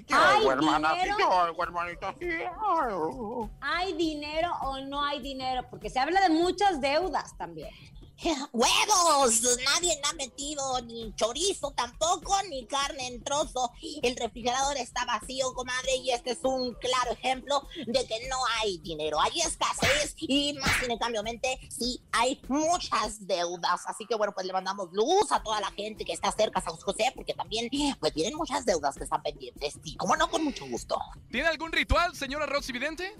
¿Hay 0.09 0.47
hermana, 0.47 0.93
sí, 0.93 0.99
dinero? 1.01 1.17
yo 1.19 1.29
oigo, 1.29 1.63
hermanita, 1.63 2.13
sí. 2.19 2.27
Ay. 2.29 3.49
¿Hay 3.61 3.93
dinero 3.93 4.51
o 4.61 4.79
no 4.81 5.03
hay 5.03 5.21
dinero? 5.21 5.63
Porque 5.69 5.89
se 5.89 5.99
habla 5.99 6.21
de 6.21 6.29
muchas 6.29 6.79
deudas 6.81 7.37
también. 7.37 7.69
¡Huevos! 8.51 9.41
Nadie 9.63 9.95
le 9.95 10.01
ha 10.09 10.13
metido 10.13 10.81
ni 10.81 11.13
chorizo 11.15 11.71
tampoco, 11.71 12.35
ni 12.49 12.65
carne 12.65 13.07
en 13.07 13.23
trozo. 13.23 13.71
El 14.01 14.15
refrigerador 14.15 14.77
está 14.77 15.05
vacío, 15.05 15.53
comadre, 15.53 15.95
y 15.97 16.11
este 16.11 16.31
es 16.31 16.39
un 16.43 16.73
claro 16.75 17.11
ejemplo 17.11 17.67
de 17.85 18.07
que 18.07 18.27
no 18.27 18.37
hay 18.59 18.79
dinero. 18.79 19.19
Hay 19.21 19.39
escasez 19.41 20.15
y 20.17 20.53
más 20.53 20.71
sin 20.83 20.97
cambio 20.97 21.21
mente, 21.21 21.59
sí 21.69 22.01
hay 22.11 22.41
muchas 22.47 23.25
deudas. 23.27 23.81
Así 23.85 24.05
que 24.05 24.15
bueno, 24.15 24.33
pues 24.33 24.45
le 24.47 24.53
mandamos 24.53 24.89
luz 24.93 25.31
a 25.31 25.43
toda 25.43 25.61
la 25.61 25.71
gente 25.71 26.03
que 26.03 26.13
está 26.13 26.31
cerca 26.31 26.59
a 26.59 26.63
San 26.63 26.75
José, 26.75 27.11
porque 27.15 27.33
también 27.33 27.69
pues 27.99 28.13
tienen 28.13 28.35
muchas 28.35 28.65
deudas 28.65 28.95
que 28.95 29.03
están 29.03 29.21
pendientes. 29.21 29.75
Y 29.83 29.95
como 29.95 30.15
no, 30.15 30.29
con 30.29 30.43
mucho 30.43 30.65
gusto. 30.65 30.99
¿Tiene 31.29 31.49
algún 31.49 31.71
ritual, 31.71 32.15
señora 32.15 32.47
Rosy 32.47 32.73
Vidente? 32.73 33.15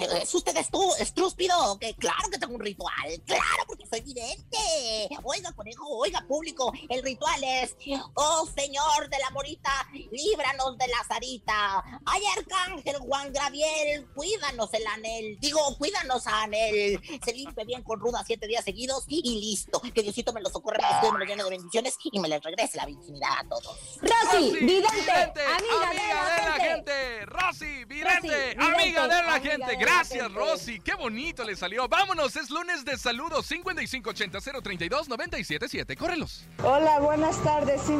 ¿Es 0.00 0.34
usted 0.34 0.54
estu- 0.56 0.94
estrúspido? 0.98 1.78
Que 1.78 1.94
claro 1.94 2.28
que 2.30 2.38
tengo 2.38 2.54
un 2.54 2.60
ritual. 2.60 3.22
Claro, 3.26 3.64
porque 3.66 3.86
soy 3.86 4.00
vidente. 4.00 5.08
Oiga, 5.24 5.52
conejo, 5.52 5.86
oiga, 5.98 6.24
público. 6.26 6.72
El 6.88 7.02
ritual 7.02 7.42
es: 7.44 7.76
Oh 8.14 8.46
Señor 8.56 9.08
de 9.08 9.18
la 9.18 9.30
Morita, 9.30 9.88
líbranos 10.10 10.78
de 10.78 10.88
la 10.88 11.04
Sarita. 11.04 11.84
Ay, 12.06 12.22
Arcángel 12.36 12.96
Juan 12.98 13.32
Graviel, 13.32 14.06
cuídanos 14.14 14.72
el 14.74 14.86
anel. 14.86 15.38
Digo, 15.40 15.60
cuídanos 15.78 16.26
a 16.26 16.42
anel. 16.42 17.00
Se 17.24 17.32
limpie 17.32 17.64
bien 17.64 17.82
con 17.82 17.98
ruda 18.00 18.22
siete 18.26 18.46
días 18.46 18.64
seguidos 18.64 19.04
y 19.08 19.40
listo. 19.40 19.80
Que 19.80 20.02
Diosito 20.02 20.32
me 20.32 20.40
lo 20.40 20.50
socorra, 20.50 21.00
me 21.12 21.18
lo 21.18 21.24
llene 21.24 21.42
de 21.42 21.50
bendiciones 21.50 21.96
y 22.04 22.18
me 22.20 22.28
les 22.28 22.42
regrese 22.42 22.76
la 22.76 22.86
virginidad 22.86 23.30
a 23.38 23.48
todos. 23.48 23.78
Rosy, 24.00 24.50
vidente, 24.60 25.12
amiga, 25.12 25.88
amiga, 25.90 26.36
de 26.36 26.44
la 26.48 26.52
gente. 26.60 27.26
Rosy, 27.26 27.84
vidente, 27.84 28.54
Rosy, 28.54 28.72
amiga 28.72 29.02
de 29.02 29.08
la 29.22 29.34
amiga 29.34 29.40
gente. 29.50 29.76
Gracias. 29.88 30.32
Rosy. 30.32 30.80
Qué 30.80 30.94
bonito 30.94 31.44
le 31.44 31.56
salió. 31.56 31.88
Vámonos, 31.88 32.36
es 32.36 32.50
lunes 32.50 32.84
de 32.84 32.96
saludos. 32.96 33.46
5580 33.46 34.38
032 34.62 35.08
977. 35.08 35.96
Córrelos. 35.96 36.44
Hola, 36.62 37.00
buenas 37.00 37.42
tardes. 37.42 37.80
Sí, 37.82 37.94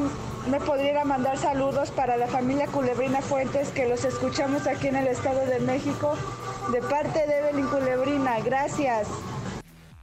me 0.50 0.60
podría 0.60 1.04
mandar 1.04 1.38
saludos 1.38 1.90
para 1.90 2.16
la 2.16 2.26
familia 2.26 2.66
Culebrina 2.66 3.22
Fuentes, 3.22 3.68
que 3.70 3.88
los 3.88 4.04
escuchamos 4.04 4.66
aquí 4.66 4.88
en 4.88 4.96
el 4.96 5.06
Estado 5.06 5.44
de 5.46 5.60
México, 5.60 6.16
de 6.72 6.80
parte 6.82 7.26
de 7.26 7.38
Evelyn 7.38 7.66
Culebrina. 7.66 8.40
Gracias. 8.40 9.08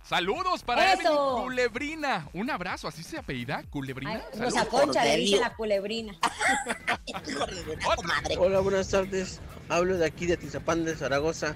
Saludos 0.04 0.62
para 0.62 0.94
Eso. 0.94 1.02
Evelyn 1.02 1.44
Culebrina. 1.44 2.28
Un 2.34 2.52
abrazo, 2.52 2.88
así 2.88 3.02
se 3.02 3.18
apellida, 3.18 3.64
Culebrina. 3.72 4.14
Ay, 4.14 4.22
Saludos. 4.34 4.54
Rosa 4.54 4.70
Concha 4.70 5.04
le 5.04 5.18
dice 5.18 5.40
la 5.40 5.56
culebrina. 5.56 6.16
Hola, 8.38 8.60
buenas 8.60 8.90
tardes. 8.90 9.40
Hablo 9.68 9.98
de 9.98 10.06
aquí 10.06 10.28
de 10.28 10.38
Tizapán 10.38 10.86
de 10.86 10.96
Zaragoza. 10.96 11.56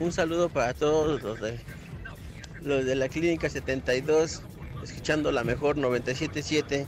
Un 0.00 0.12
saludo 0.12 0.48
para 0.48 0.74
todos 0.74 1.20
los 1.22 1.40
de, 1.40 1.58
los 2.60 2.84
de 2.84 2.94
la 2.94 3.08
Clínica 3.08 3.50
72, 3.50 4.42
escuchando 4.84 5.32
la 5.32 5.42
mejor 5.42 5.76
977. 5.76 6.86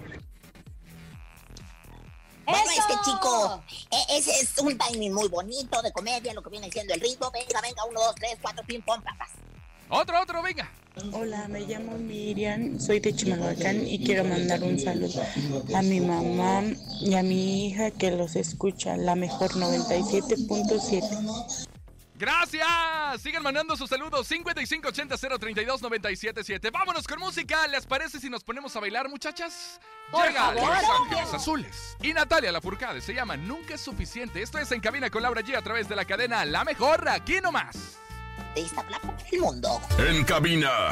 Bueno, 2.44 2.70
este 2.70 2.94
chico, 3.04 3.62
e- 3.90 4.18
ese 4.18 4.30
es 4.40 4.56
un 4.58 4.78
timing 4.78 5.12
muy 5.12 5.28
bonito 5.28 5.82
de 5.82 5.92
comedia, 5.92 6.32
lo 6.34 6.42
que 6.42 6.50
viene 6.50 6.70
siendo 6.70 6.94
el 6.94 7.00
ritmo. 7.00 7.30
Venga, 7.32 7.60
venga, 7.60 7.84
uno, 7.88 8.00
dos, 8.00 8.14
tres, 8.14 8.36
cuatro, 8.40 8.64
pim, 8.66 8.80
pom, 8.82 9.00
papas. 9.02 9.30
Otro, 9.88 10.20
otro, 10.20 10.42
venga. 10.42 10.70
Hola, 11.12 11.48
me 11.48 11.60
llamo 11.60 11.96
Miriam, 11.98 12.78
soy 12.78 13.00
de 13.00 13.14
Chimalhuacán 13.14 13.86
y 13.86 14.04
quiero 14.04 14.24
mandar 14.24 14.62
un 14.62 14.78
saludo 14.78 15.22
a 15.74 15.82
mi 15.82 16.00
mamá 16.00 16.62
y 17.00 17.14
a 17.14 17.22
mi 17.22 17.66
hija 17.66 17.90
que 17.90 18.10
los 18.10 18.36
escucha, 18.36 18.96
la 18.96 19.14
mejor 19.14 19.52
97.7. 19.52 21.68
Gracias. 22.20 22.68
Sigan 23.22 23.42
mandando 23.42 23.74
sus 23.76 23.88
saludos. 23.88 24.26
5580 24.28 25.38
032 25.38 25.80
977. 25.80 26.70
Vámonos 26.70 27.08
con 27.08 27.18
música. 27.18 27.66
¿Les 27.66 27.86
parece 27.86 28.20
si 28.20 28.28
nos 28.28 28.44
ponemos 28.44 28.76
a 28.76 28.80
bailar, 28.80 29.08
muchachas? 29.08 29.80
Por 30.10 30.26
Llega 30.26 30.52
favor. 30.52 30.68
Los 30.68 31.00
Ángeles 31.00 31.34
Azules 31.34 31.96
y 32.02 32.12
Natalia 32.12 32.52
Lafourcade. 32.52 33.00
Se 33.00 33.14
llama 33.14 33.38
Nunca 33.38 33.74
es 33.74 33.80
suficiente. 33.80 34.42
Esto 34.42 34.58
es 34.58 34.70
En 34.70 34.80
Cabina 34.80 35.08
con 35.08 35.22
Laura 35.22 35.40
G 35.40 35.56
a 35.56 35.62
través 35.62 35.88
de 35.88 35.96
la 35.96 36.04
cadena 36.04 36.44
La 36.44 36.62
Mejor. 36.62 37.08
Aquí 37.08 37.40
nomás. 37.40 37.96
De 38.54 38.60
esta 38.62 38.86
plata 38.86 39.16
el 39.32 39.40
mundo. 39.40 39.80
En 39.98 40.24
cabina, 40.24 40.90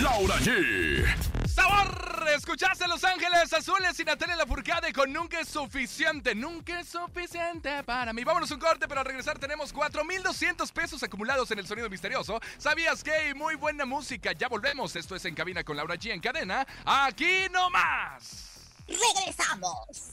Laura 0.00 0.36
G. 0.36 1.04
¡Sabor! 1.48 2.11
Escuchaste 2.28 2.86
Los 2.88 3.04
Ángeles 3.04 3.52
Azules 3.52 3.98
y 3.98 4.04
Natalia 4.04 4.36
Lafourcade 4.36 4.92
con 4.92 5.12
Nunca 5.12 5.40
es 5.40 5.48
suficiente. 5.48 6.34
Nunca 6.34 6.80
es 6.80 6.88
suficiente 6.88 7.82
para 7.84 8.12
mí. 8.12 8.24
Vámonos 8.24 8.50
un 8.50 8.58
corte, 8.58 8.86
pero 8.88 9.00
al 9.00 9.06
regresar 9.06 9.38
tenemos 9.38 9.72
4,200 9.72 10.70
pesos 10.72 11.02
acumulados 11.02 11.50
en 11.50 11.58
el 11.58 11.66
sonido 11.66 11.90
misterioso. 11.90 12.40
¿Sabías 12.58 13.02
que? 13.02 13.34
Muy 13.34 13.56
buena 13.56 13.84
música. 13.84 14.32
Ya 14.32 14.48
volvemos. 14.48 14.94
Esto 14.96 15.16
es 15.16 15.24
En 15.24 15.34
Cabina 15.34 15.64
con 15.64 15.76
Laura 15.76 15.96
G 15.96 16.12
en 16.12 16.20
cadena. 16.20 16.66
Aquí 16.84 17.48
nomás. 17.50 18.60
Regresamos. 18.86 20.12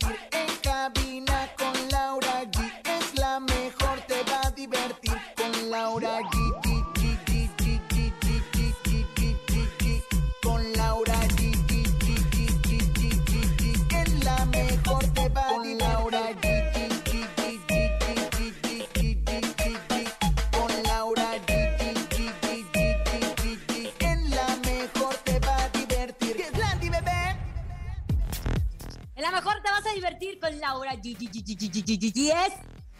A 29.91 29.95
divertir 29.95 30.39
con 30.39 30.57
Laura 30.59 30.93
G. 30.93 31.17
G, 31.17 31.29
G, 31.29 31.43
G, 31.43 31.57
G, 31.57 31.83
G, 31.83 31.99
G, 31.99 32.13
G. 32.13 32.33
Es 32.47 32.53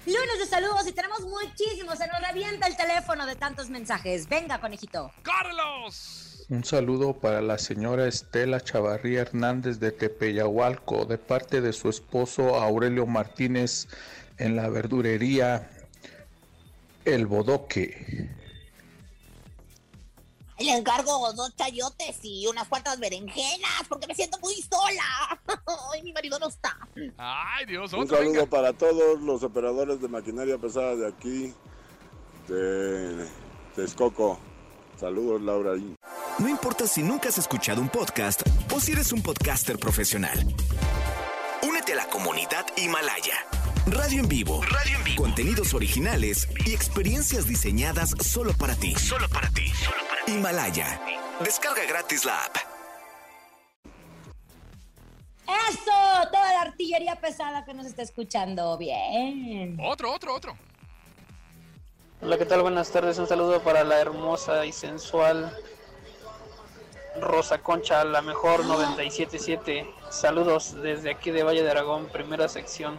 lunes 0.06 0.40
de 0.40 0.46
saludos 0.46 0.86
y 0.88 0.92
tenemos 0.92 1.22
muchísimos. 1.22 1.98
Se 1.98 2.08
nos 2.08 2.22
revienta 2.28 2.68
el 2.68 2.76
teléfono 2.76 3.26
de 3.26 3.36
tantos 3.36 3.70
mensajes. 3.70 4.28
Venga, 4.28 4.60
conejito. 4.60 5.12
¡Carlos! 5.22 6.46
Un 6.50 6.66
saludo 6.66 7.14
para 7.14 7.42
la 7.42 7.58
señora 7.58 8.08
Estela 8.08 8.60
Chavarría 8.60 9.22
Hernández 9.22 9.80
de 9.80 9.92
Tepeyahualco, 9.92 11.06
de 11.06 11.18
parte 11.18 11.62
de 11.62 11.72
su 11.72 11.90
esposo 11.90 12.56
Aurelio 12.56 13.06
Martínez 13.06 13.88
en 14.38 14.58
la 14.58 14.68
verdurería 14.68 15.70
El 17.06 17.26
Bodoque. 17.26 18.30
Le 20.62 20.71
encargo 20.74 21.32
dos 21.34 21.56
chayotes 21.56 22.17
y 22.24 22.45
unas 22.47 22.67
cuantas 22.67 23.00
berenjenas 23.00 23.84
porque 23.89 24.08
me 24.08 24.15
siento 24.15 24.38
muy 24.39 24.56
sola. 24.62 25.39
Ay, 25.93 26.04
mi 26.04 26.13
marido 26.13 26.38
no 26.39 26.47
está. 26.47 26.78
Ay, 27.17 27.65
Dios, 27.65 27.91
Un 27.93 28.08
saludo 28.08 28.32
venga. 28.32 28.45
para 28.45 28.74
todos 28.74 29.19
los 29.21 29.43
operadores 29.43 30.02
de 30.02 30.08
maquinaria 30.08 30.58
pesada 30.58 30.95
de 30.95 31.08
aquí, 31.08 31.54
de 32.47 33.28
Texcoco. 33.76 34.39
Saludos, 35.00 35.41
Laura. 35.41 35.71
No 36.38 36.47
importa 36.47 36.86
si 36.86 37.02
nunca 37.02 37.30
has 37.30 37.38
escuchado 37.38 37.82
un 37.82 37.89
podcast 37.89 38.41
o 38.74 38.80
si 38.80 38.91
eres 38.91 39.12
un 39.12 39.21
podcaster 39.24 39.80
profesional. 39.80 40.38
Únete 41.63 41.93
a 41.93 41.95
la 41.95 42.08
comunidad 42.08 42.65
Himalaya. 42.78 43.34
Radio 43.92 44.22
en 44.22 44.30
vivo. 44.30 44.62
Radio 44.64 44.96
en 44.96 45.04
vivo. 45.04 45.22
Contenidos 45.22 45.74
originales 45.74 46.48
y 46.66 46.74
experiencias 46.74 47.46
diseñadas 47.46 48.12
solo 48.22 48.54
para 48.54 48.74
ti. 48.74 48.96
Solo 48.96 49.28
para 49.28 49.50
ti. 49.50 49.68
Solo 49.68 49.98
para 50.08 50.24
ti. 50.24 50.32
Himalaya. 50.32 51.02
Descarga 51.44 51.84
gratis 51.84 52.24
la 52.24 52.42
app. 52.46 52.56
¡Eso! 55.70 55.92
Toda 56.32 56.54
la 56.54 56.62
artillería 56.62 57.18
pesada 57.18 57.66
que 57.66 57.74
nos 57.74 57.86
está 57.86 58.02
escuchando. 58.02 58.78
Bien. 58.78 59.78
Otro, 59.82 60.14
otro, 60.14 60.36
otro. 60.36 60.58
Hola, 62.22 62.38
¿qué 62.38 62.46
tal? 62.46 62.62
Buenas 62.62 62.90
tardes. 62.92 63.20
Un 63.20 63.28
saludo 63.28 63.62
para 63.62 63.84
la 63.84 64.00
hermosa 64.00 64.66
y 64.66 64.72
sensual 64.72 65.54
Rosa 67.20 67.58
Concha, 67.58 68.06
la 68.06 68.22
mejor 68.22 68.66
977. 68.66 69.86
Saludos 70.10 70.82
desde 70.82 71.12
aquí 71.12 71.32
de 71.32 71.44
Valle 71.44 71.62
de 71.62 71.72
Aragón, 71.72 72.08
primera 72.08 72.48
sección. 72.48 72.98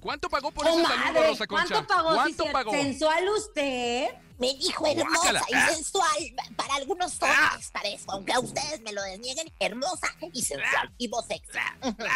¿Cuánto 0.00 0.28
pagó 0.30 0.50
por 0.50 0.66
¡Oh, 0.66 0.70
ese 0.70 0.82
saludo, 0.82 1.04
madre! 1.04 1.26
Rosa 1.28 1.46
Concha? 1.46 1.66
¿Cuánto 1.74 1.86
pagó? 1.86 2.14
¿Cuánto 2.14 2.44
pagó? 2.52 2.70
¿Sensual 2.72 3.28
usted? 3.36 4.08
Me 4.38 4.54
dijo 4.54 4.86
hermosa 4.86 5.32
Guácala. 5.32 5.42
y 5.50 5.74
sensual. 5.74 6.34
Para 6.56 6.74
algunos 6.76 7.12
hombres 7.22 7.70
parezco, 7.70 8.12
aunque 8.12 8.32
a 8.32 8.40
ustedes 8.40 8.80
me 8.80 8.90
lo 8.92 9.02
desnieguen, 9.02 9.52
hermosa 9.60 10.06
y 10.32 10.40
sensual 10.40 10.90
y 10.96 11.08
voz 11.08 11.26
sexy. 11.26 11.58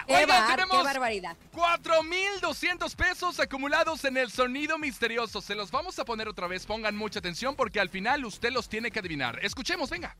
¡Qué, 0.07 0.15
Oigan, 0.15 0.29
bar- 0.29 0.51
tenemos 0.57 0.79
qué 0.79 0.83
barbaridad! 0.85 1.37
4,200 1.53 2.95
pesos 2.97 3.39
acumulados 3.41 4.07
en 4.07 4.17
el 4.17 4.31
sonido 4.33 4.79
misterioso. 4.79 5.43
Se 5.43 5.55
los 5.55 5.71
vamos 5.71 5.99
a 5.99 6.07
poner 6.07 6.27
otra 6.27 6.47
vez. 6.47 6.65
Pongan 6.65 6.97
mucha 6.97 7.19
atención 7.19 7.55
porque 7.57 7.79
al 7.79 7.91
final 7.91 8.25
usted 8.25 8.51
los 8.53 8.71
tiene 8.71 8.91
que 8.91 9.01
adivinar. 9.01 9.39
Escuchemos, 9.45 9.91
venga. 9.91 10.17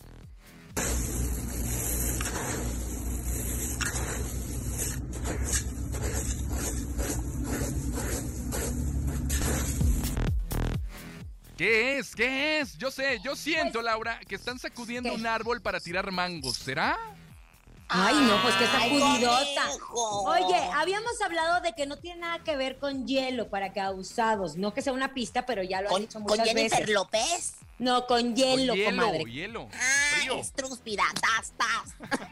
¿Qué 11.57 11.99
es? 11.99 12.15
¿Qué 12.17 12.61
es? 12.61 12.77
Yo 12.79 12.91
sé, 12.91 13.21
yo 13.23 13.37
siento, 13.37 13.81
Laura, 13.81 14.19
que 14.27 14.35
están 14.35 14.59
sacudiendo 14.59 15.11
¿qué? 15.11 15.17
un 15.17 15.27
árbol 15.27 15.61
para 15.61 15.79
tirar 15.81 16.11
mangos. 16.11 16.57
¿Será? 16.57 16.99
Ay, 17.89 18.15
no, 18.17 18.43
pues 18.43 18.55
sacudidota. 18.55 19.67
conejo. 19.67 20.23
Oye, 20.25 20.57
habíamos 20.75 21.21
hablado 21.23 21.61
de 21.61 21.75
que 21.75 21.87
no 21.87 21.97
tiene 21.97 22.23
nada 22.23 22.39
que 22.41 22.57
ver 22.57 22.79
con 22.79 23.07
hielo 23.07 23.49
para 23.49 23.73
causados. 23.73 24.57
No 24.57 24.75
que 24.75 24.83
sea 24.83 24.93
una 24.93 25.15
pista, 25.15 25.47
pero 25.47 25.63
ya 25.63 25.81
lo 25.83 25.89
han 25.89 25.93
¿Con, 25.93 26.03
dicho 26.03 26.15
con 26.15 26.23
muchas 26.23 26.47
Jennifer 26.49 26.81
veces. 26.81 26.95
López? 26.95 27.55
No, 27.79 28.07
con 28.07 28.37
hielo, 28.37 28.73
Con 28.73 28.77
hielo, 28.79 28.91
comadre. 29.03 29.25
hielo. 29.25 29.69
Ah, 29.73 30.17
Frío. 30.21 30.37
estrúspida, 30.39 31.03
tas, 31.21 31.53
tas. 31.57 32.11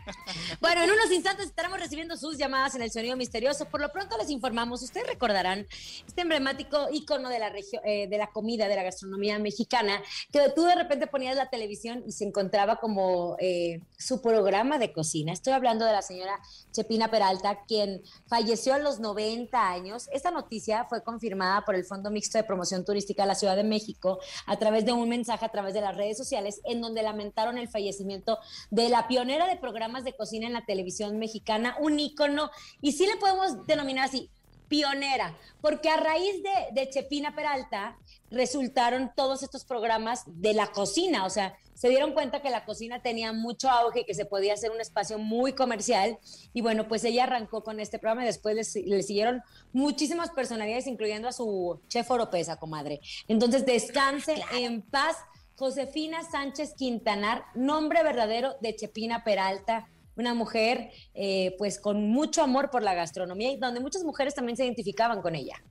Bueno, 0.60 0.84
en 0.84 0.90
unos 0.90 1.10
instantes 1.10 1.46
estaremos 1.46 1.78
recibiendo 1.80 2.16
sus 2.16 2.38
llamadas 2.38 2.74
en 2.76 2.82
el 2.82 2.90
sonido 2.92 3.16
misterioso. 3.16 3.66
Por 3.68 3.80
lo 3.80 3.90
pronto 3.92 4.16
les 4.16 4.30
informamos, 4.30 4.82
ustedes 4.82 5.06
recordarán 5.06 5.66
este 6.06 6.20
emblemático 6.22 6.88
icono 6.92 7.28
de 7.28 7.38
la 7.40 7.50
región, 7.50 7.82
eh, 7.84 8.06
de 8.06 8.18
la 8.18 8.28
comida, 8.28 8.68
de 8.68 8.76
la 8.76 8.82
gastronomía 8.84 9.38
mexicana, 9.40 10.00
que 10.32 10.40
tú 10.54 10.62
de 10.64 10.74
repente 10.76 11.06
ponías 11.08 11.36
la 11.36 11.50
televisión 11.50 12.04
y 12.06 12.12
se 12.12 12.24
encontraba 12.24 12.76
como 12.76 13.36
eh, 13.40 13.80
su 14.02 14.20
programa 14.20 14.78
de 14.78 14.92
cocina. 14.92 15.32
Estoy 15.32 15.52
hablando 15.52 15.84
de 15.84 15.92
la 15.92 16.02
señora 16.02 16.38
Chepina 16.72 17.10
Peralta, 17.10 17.64
quien 17.66 18.02
falleció 18.26 18.74
a 18.74 18.78
los 18.78 19.00
90 19.00 19.70
años. 19.70 20.08
Esta 20.12 20.30
noticia 20.30 20.84
fue 20.84 21.02
confirmada 21.02 21.64
por 21.64 21.74
el 21.74 21.84
Fondo 21.84 22.10
Mixto 22.10 22.38
de 22.38 22.44
Promoción 22.44 22.84
Turística 22.84 23.22
de 23.22 23.28
la 23.28 23.34
Ciudad 23.34 23.56
de 23.56 23.64
México 23.64 24.18
a 24.46 24.58
través 24.58 24.84
de 24.84 24.92
un 24.92 25.08
mensaje 25.08 25.44
a 25.44 25.50
través 25.50 25.74
de 25.74 25.80
las 25.80 25.96
redes 25.96 26.18
sociales 26.18 26.60
en 26.64 26.80
donde 26.80 27.02
lamentaron 27.02 27.58
el 27.58 27.68
fallecimiento 27.68 28.38
de 28.70 28.88
la 28.88 29.06
pionera 29.06 29.46
de 29.46 29.56
programas 29.56 30.04
de 30.04 30.14
cocina 30.14 30.46
en 30.46 30.52
la 30.52 30.64
televisión 30.64 31.18
mexicana, 31.18 31.76
un 31.80 32.00
ícono, 32.00 32.50
y 32.80 32.92
sí 32.92 33.06
le 33.06 33.16
podemos 33.16 33.66
denominar 33.66 34.06
así, 34.06 34.30
pionera, 34.72 35.36
porque 35.60 35.90
a 35.90 35.98
raíz 35.98 36.42
de, 36.42 36.80
de 36.80 36.88
Chepina 36.88 37.34
Peralta 37.34 37.98
resultaron 38.30 39.12
todos 39.14 39.42
estos 39.42 39.66
programas 39.66 40.22
de 40.24 40.54
la 40.54 40.68
cocina, 40.68 41.26
o 41.26 41.30
sea, 41.30 41.54
se 41.74 41.90
dieron 41.90 42.12
cuenta 42.12 42.40
que 42.40 42.48
la 42.48 42.64
cocina 42.64 43.02
tenía 43.02 43.34
mucho 43.34 43.68
auge, 43.68 44.06
que 44.06 44.14
se 44.14 44.24
podía 44.24 44.54
hacer 44.54 44.70
un 44.70 44.80
espacio 44.80 45.18
muy 45.18 45.52
comercial, 45.52 46.18
y 46.54 46.62
bueno, 46.62 46.88
pues 46.88 47.04
ella 47.04 47.24
arrancó 47.24 47.62
con 47.62 47.80
este 47.80 47.98
programa 47.98 48.22
y 48.22 48.26
después 48.26 48.74
le, 48.74 48.82
le 48.86 49.02
siguieron 49.02 49.42
muchísimas 49.74 50.30
personalidades, 50.30 50.86
incluyendo 50.86 51.28
a 51.28 51.32
su 51.32 51.78
chef 51.88 52.10
Oropesa, 52.10 52.56
comadre. 52.56 53.02
Entonces, 53.28 53.66
descanse 53.66 54.42
en 54.54 54.80
paz. 54.80 55.18
Josefina 55.54 56.22
Sánchez 56.24 56.72
Quintanar, 56.74 57.44
nombre 57.54 58.02
verdadero 58.02 58.56
de 58.62 58.74
Chepina 58.74 59.22
Peralta, 59.22 59.86
una 60.16 60.34
mujer 60.34 60.90
eh, 61.14 61.54
pues 61.58 61.78
con 61.78 62.08
mucho 62.08 62.42
amor 62.42 62.70
por 62.70 62.82
la 62.82 62.94
gastronomía 62.94 63.52
y 63.52 63.56
donde 63.56 63.80
muchas 63.80 64.04
mujeres 64.04 64.34
también 64.34 64.56
se 64.56 64.64
identificaban 64.64 65.22
con 65.22 65.34
ella. 65.34 65.62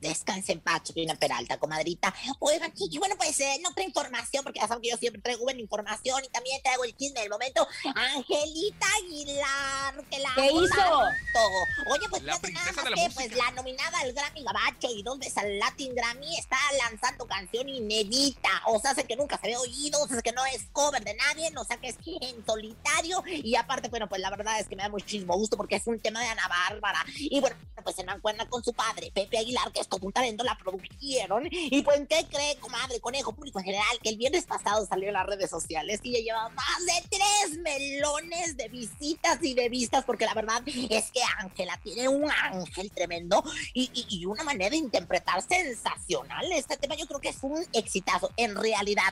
Descanse 0.00 0.52
en 0.52 0.60
paz, 0.60 0.82
Chepina 0.84 1.14
Peralta, 1.14 1.58
comadrita. 1.58 2.14
Oigan, 2.38 2.72
y 2.76 2.98
bueno, 2.98 3.16
pues 3.16 3.38
eh, 3.40 3.58
no 3.62 3.72
traigo 3.72 3.88
información, 3.88 4.44
porque 4.44 4.60
ya 4.60 4.68
saben 4.68 4.82
que 4.82 4.90
yo 4.90 4.96
siempre 4.96 5.22
traigo 5.22 5.42
buena 5.44 5.60
información 5.60 6.22
y 6.24 6.28
también 6.28 6.60
traigo 6.62 6.84
el 6.84 6.96
chisme 6.96 7.20
del 7.20 7.30
momento. 7.30 7.66
Angelita 7.94 8.86
Aguilar, 9.02 10.04
que 10.10 10.18
la 10.18 10.30
¿Qué 10.34 10.46
hizo? 10.52 10.74
tanto. 10.74 11.90
Oye, 11.90 12.08
pues 12.10 12.22
La 12.22 12.34
fíjate 12.38 12.52
nada 12.52 12.72
más 12.72 12.84
de 12.84 12.90
la 12.90 12.96
que, 12.96 13.02
música. 13.02 13.14
pues 13.24 13.36
la 13.36 13.50
nominada 13.52 13.98
al 14.00 14.12
Grammy 14.12 14.42
Gabacho 14.44 14.88
y 14.94 15.02
dos 15.02 15.18
veces 15.18 15.36
al 15.38 15.58
Latin 15.58 15.94
Grammy 15.94 16.36
está 16.38 16.58
lanzando 16.82 17.26
canción 17.26 17.68
inédita. 17.68 18.48
O 18.66 18.78
sea, 18.80 18.94
sé 18.94 19.04
que 19.04 19.16
nunca 19.16 19.38
se 19.38 19.46
había 19.46 19.60
oído, 19.60 20.00
o 20.02 20.08
sea, 20.08 20.20
que 20.22 20.32
no 20.32 20.44
es 20.46 20.66
cover 20.72 21.02
de 21.04 21.14
nadie, 21.14 21.52
o 21.56 21.64
sea, 21.64 21.78
que 21.78 21.88
es 21.88 21.96
en 22.20 22.44
solitario. 22.44 23.22
Y 23.26 23.56
aparte, 23.56 23.88
bueno, 23.88 24.08
pues 24.08 24.20
la 24.20 24.30
verdad 24.30 24.60
es 24.60 24.68
que 24.68 24.76
me 24.76 24.82
da 24.82 24.88
muchísimo 24.88 25.34
gusto 25.36 25.56
porque 25.56 25.76
es 25.76 25.86
un 25.86 25.98
tema 26.00 26.20
de 26.20 26.28
Ana 26.28 26.48
Bárbara. 26.48 27.04
Y 27.16 27.40
bueno, 27.40 27.56
pues 27.82 27.96
se 27.96 28.04
me 28.04 28.12
encuentra 28.12 28.46
con 28.48 28.62
su 28.64 28.72
padre, 28.72 29.10
Pepe 29.14 29.38
Aguilar, 29.38 29.72
que 29.72 29.85
es 29.86 29.88
todo 29.88 30.06
un 30.06 30.12
talento, 30.12 30.44
la 30.44 30.56
produjeron. 30.58 31.48
Y 31.50 31.82
pues, 31.82 32.00
¿qué 32.08 32.26
cree, 32.30 32.56
comadre, 32.58 33.00
conejo 33.00 33.32
público 33.34 33.58
en 33.60 33.64
general? 33.64 33.98
Que 34.02 34.10
el 34.10 34.16
viernes 34.16 34.44
pasado 34.44 34.84
salió 34.86 35.08
en 35.08 35.14
las 35.14 35.26
redes 35.26 35.48
sociales 35.50 36.00
y 36.02 36.12
ya 36.12 36.18
lleva 36.20 36.48
más 36.50 36.84
de 36.86 37.08
tres 37.08 37.58
melones 37.60 38.56
de 38.56 38.68
visitas 38.68 39.38
y 39.42 39.54
de 39.54 39.68
vistas, 39.68 40.04
porque 40.04 40.24
la 40.26 40.34
verdad 40.34 40.62
es 40.66 41.10
que 41.10 41.20
Ángela 41.38 41.78
tiene 41.82 42.08
un 42.08 42.30
ángel 42.30 42.90
tremendo 42.90 43.42
y, 43.72 43.90
y- 43.94 44.06
y 44.20 44.26
una 44.26 44.42
manera 44.44 44.70
de 44.70 44.76
interpretar 44.76 45.42
sensacional. 45.42 46.50
Este 46.52 46.76
tema 46.76 46.94
yo 46.96 47.06
creo 47.06 47.20
que 47.20 47.28
es 47.30 47.38
un 47.42 47.64
exitazo. 47.72 48.30
En 48.36 48.54
realidad, 48.56 49.04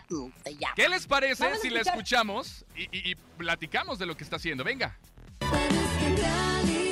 se 0.44 0.54
llama. 0.56 0.74
¿Qué 0.74 0.88
les 0.88 1.06
parece 1.06 1.44
Vamos 1.44 1.60
si 1.60 1.70
la 1.70 1.80
escuchamos 1.80 2.64
y, 2.76 2.82
y- 2.84 3.10
y 3.12 3.14
platicamos 3.36 3.98
de 3.98 4.06
lo 4.06 4.16
que 4.16 4.24
está 4.24 4.36
haciendo? 4.36 4.64
Venga. 4.64 4.98
En 5.40 6.16
realidad 6.16 6.83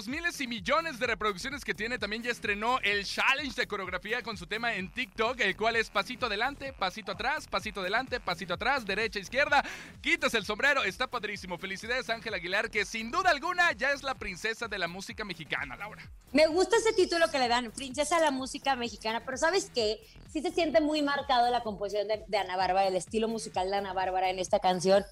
los 0.00 0.08
miles 0.08 0.40
y 0.40 0.46
millones 0.46 0.98
de 0.98 1.06
reproducciones 1.06 1.62
que 1.62 1.74
tiene, 1.74 1.98
también 1.98 2.22
ya 2.22 2.30
estrenó 2.30 2.78
el 2.78 3.04
challenge 3.04 3.54
de 3.54 3.66
coreografía 3.66 4.22
con 4.22 4.38
su 4.38 4.46
tema 4.46 4.74
en 4.74 4.90
TikTok, 4.90 5.38
el 5.40 5.54
cual 5.58 5.76
es 5.76 5.90
pasito 5.90 6.24
adelante, 6.24 6.72
pasito 6.72 7.12
atrás, 7.12 7.46
pasito 7.46 7.80
adelante, 7.80 8.18
pasito 8.18 8.54
atrás, 8.54 8.86
derecha, 8.86 9.18
izquierda. 9.18 9.62
Quitas 10.00 10.32
el 10.32 10.46
sombrero, 10.46 10.84
está 10.84 11.06
padrísimo. 11.06 11.58
Felicidades, 11.58 12.08
Ángel 12.08 12.32
Aguilar, 12.32 12.70
que 12.70 12.86
sin 12.86 13.10
duda 13.10 13.28
alguna 13.28 13.72
ya 13.72 13.90
es 13.90 14.02
la 14.02 14.14
princesa 14.14 14.68
de 14.68 14.78
la 14.78 14.88
música 14.88 15.22
mexicana, 15.22 15.76
Laura. 15.76 16.02
Me 16.32 16.46
gusta 16.46 16.78
ese 16.78 16.94
título 16.94 17.30
que 17.30 17.38
le 17.38 17.48
dan, 17.48 17.70
Princesa 17.70 18.16
de 18.16 18.22
la 18.22 18.30
Música 18.30 18.76
Mexicana, 18.76 19.20
pero 19.26 19.36
¿sabes 19.36 19.70
qué? 19.74 20.00
Sí 20.32 20.40
se 20.40 20.50
siente 20.50 20.80
muy 20.80 21.02
marcado 21.02 21.50
la 21.50 21.62
composición 21.62 22.08
de, 22.08 22.24
de 22.26 22.38
Ana 22.38 22.56
Bárbara, 22.56 22.88
el 22.88 22.96
estilo 22.96 23.28
musical 23.28 23.68
de 23.70 23.76
Ana 23.76 23.92
Bárbara 23.92 24.30
en 24.30 24.38
esta 24.38 24.60
canción. 24.60 25.04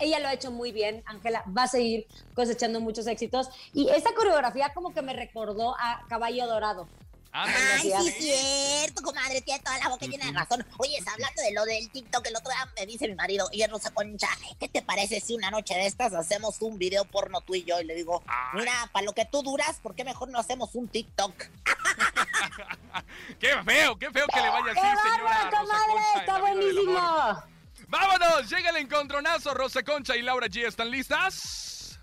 Ella 0.00 0.18
lo 0.18 0.28
ha 0.28 0.32
hecho 0.32 0.50
muy 0.50 0.72
bien, 0.72 1.02
Ángela 1.06 1.44
va 1.56 1.64
a 1.64 1.68
seguir 1.68 2.06
cosechando 2.34 2.80
muchos 2.80 3.06
éxitos. 3.06 3.48
Y 3.72 3.88
esta 3.90 4.12
coreografía 4.14 4.72
como 4.74 4.92
que 4.92 5.02
me 5.02 5.12
recordó 5.12 5.76
a 5.78 6.04
Caballo 6.08 6.46
Dorado. 6.46 6.88
Ay, 7.32 7.52
sí, 7.80 7.92
es 7.92 8.14
cierto, 8.16 9.02
comadre, 9.02 9.40
tiene 9.42 9.62
toda 9.62 9.78
la 9.78 9.88
boca 9.88 10.04
llena 10.04 10.26
de 10.26 10.32
razón. 10.32 10.66
Oye, 10.78 10.98
hablando 11.06 11.42
de 11.42 11.52
lo 11.52 11.64
del 11.64 11.88
TikTok, 11.90 12.26
el 12.26 12.34
otro 12.34 12.50
día 12.50 12.68
me 12.76 12.86
dice 12.86 13.06
mi 13.06 13.14
marido, 13.14 13.46
oye, 13.52 13.68
Rosa 13.68 13.92
Concha, 13.92 14.26
¿qué 14.58 14.68
te 14.68 14.82
parece 14.82 15.20
si 15.20 15.34
una 15.34 15.48
noche 15.50 15.74
de 15.74 15.86
estas 15.86 16.12
hacemos 16.12 16.60
un 16.60 16.76
video 16.76 17.04
porno 17.04 17.40
tú 17.40 17.54
y 17.54 17.62
yo? 17.62 17.80
Y 17.80 17.84
le 17.84 17.94
digo, 17.94 18.24
mira, 18.54 18.90
para 18.92 19.04
lo 19.04 19.12
que 19.12 19.26
tú 19.26 19.42
duras, 19.42 19.78
¿por 19.80 19.94
qué 19.94 20.02
mejor 20.02 20.28
no 20.30 20.40
hacemos 20.40 20.74
un 20.74 20.88
TikTok? 20.88 21.34
¡Qué 23.38 23.54
feo, 23.64 23.96
qué 23.96 24.10
feo 24.10 24.26
que 24.26 24.40
le 24.40 24.48
vaya 24.48 24.72
así, 24.72 24.80
¡Qué 24.80 24.82
señora 25.02 25.22
bárbaro, 25.22 25.50
Rosa 25.50 25.60
comadre! 25.60 25.92
Concha, 25.92 26.18
¡Está 26.18 26.40
buenísimo! 26.40 27.59
¡Vámonos! 27.90 28.48
Llega 28.48 28.70
el 28.70 28.76
encontronazo. 28.76 29.52
Rosa 29.52 29.82
Concha 29.82 30.16
y 30.16 30.22
Laura 30.22 30.46
G. 30.46 30.66
¿Están 30.66 30.90
listas? 30.90 31.98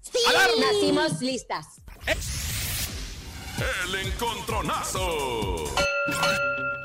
Sí, 0.00 0.18
¡Alarma! 0.28 0.66
nacimos 0.72 1.20
listas. 1.20 1.66
El 3.84 3.94
encontronazo. 4.06 5.64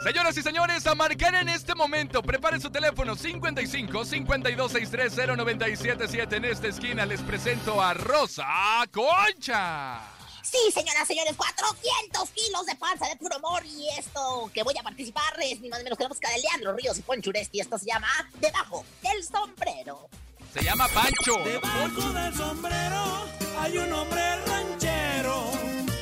Señoras 0.04 0.38
y 0.38 0.42
señores, 0.42 0.88
a 0.88 0.96
marcar 0.96 1.36
en 1.36 1.50
este 1.50 1.76
momento. 1.76 2.24
Preparen 2.24 2.60
su 2.60 2.72
teléfono 2.72 3.16
55 3.16 4.06
52 4.06 4.72
630 4.72 5.36
977. 5.36 6.36
En 6.38 6.46
esta 6.46 6.68
esquina 6.68 7.06
les 7.06 7.22
presento 7.22 7.82
a 7.82 7.94
Rosa 7.94 8.48
Concha. 8.92 10.17
Sí, 10.50 10.72
señoras, 10.74 11.06
señores, 11.06 11.36
400 11.36 12.30
kilos 12.30 12.66
de 12.66 12.76
panza 12.76 13.06
de 13.08 13.18
puro 13.18 13.36
amor. 13.36 13.66
Y 13.66 13.90
esto 13.98 14.50
que 14.54 14.64
voy 14.64 14.78
a 14.78 14.84
participar 14.84 15.36
es 15.42 15.60
ni 15.60 15.68
más 15.68 15.80
ni 15.80 15.84
menos 15.84 15.98
que 15.98 16.06
la 16.06 16.10
música 16.10 16.30
de 16.30 16.40
Leandro 16.40 16.74
Ríos 16.74 16.98
y 16.98 17.02
Poncho 17.02 17.32
Uresti. 17.32 17.60
Esto 17.60 17.78
se 17.78 17.88
llama 17.88 18.08
Debajo 18.40 18.86
del 19.02 19.24
Sombrero. 19.26 20.10
Se 20.54 20.64
llama 20.64 20.88
Pancho. 20.88 21.38
Debajo 21.44 22.14
del 22.14 22.34
sombrero 22.34 23.26
hay 23.60 23.78
un 23.78 23.94
hombre 23.94 24.46
ranchero 24.46 25.52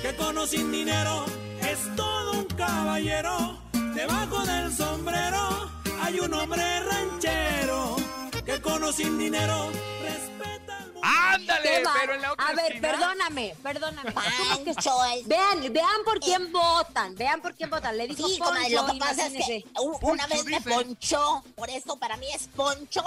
que 0.02 0.16
con 0.16 0.48
sin 0.48 0.72
dinero 0.72 1.26
es 1.62 1.96
todo 1.96 2.34
un 2.34 2.46
caballero. 2.46 3.60
Debajo 3.96 4.46
del 4.46 4.74
sombrero 4.74 5.72
hay 6.02 6.20
un 6.20 6.34
hombre 6.34 6.80
ranchero 6.82 7.96
que 8.46 8.62
con 8.62 8.94
sin 8.94 9.18
dinero. 9.18 9.72
¡Ándale! 11.36 11.84
Pero 12.02 12.14
en 12.16 12.22
la 12.22 12.34
otra 12.34 12.48
A 12.48 12.54
ver, 12.54 12.66
esquina- 12.74 12.92
perdóname, 12.92 13.56
perdóname. 13.64 14.14
¿Cómo 14.14 14.64
que- 14.64 14.74
Pancho, 14.74 15.06
es- 15.06 15.28
Vean, 15.28 15.74
vean 15.74 16.04
por 16.04 16.20
quién 16.20 16.52
votan, 16.52 17.16
vean 17.16 17.42
por 17.42 17.54
quién 17.56 17.70
votan. 17.70 17.98
Le 17.98 18.08
dijo 18.08 18.28
Sí, 18.28 18.38
comadre, 18.40 18.70
lo 18.70 18.82
Poncho, 18.82 18.94
que 18.94 19.00
pasa 19.00 19.28
es 19.28 19.34
que 19.46 19.66
una 20.02 20.28
vez 20.28 20.46
me 20.46 20.62
ponchó, 20.62 21.44
por 21.56 21.70
eso 21.70 21.98
para 21.98 22.18
mí 22.18 22.28
es 22.34 22.48
Poncho 22.56 23.04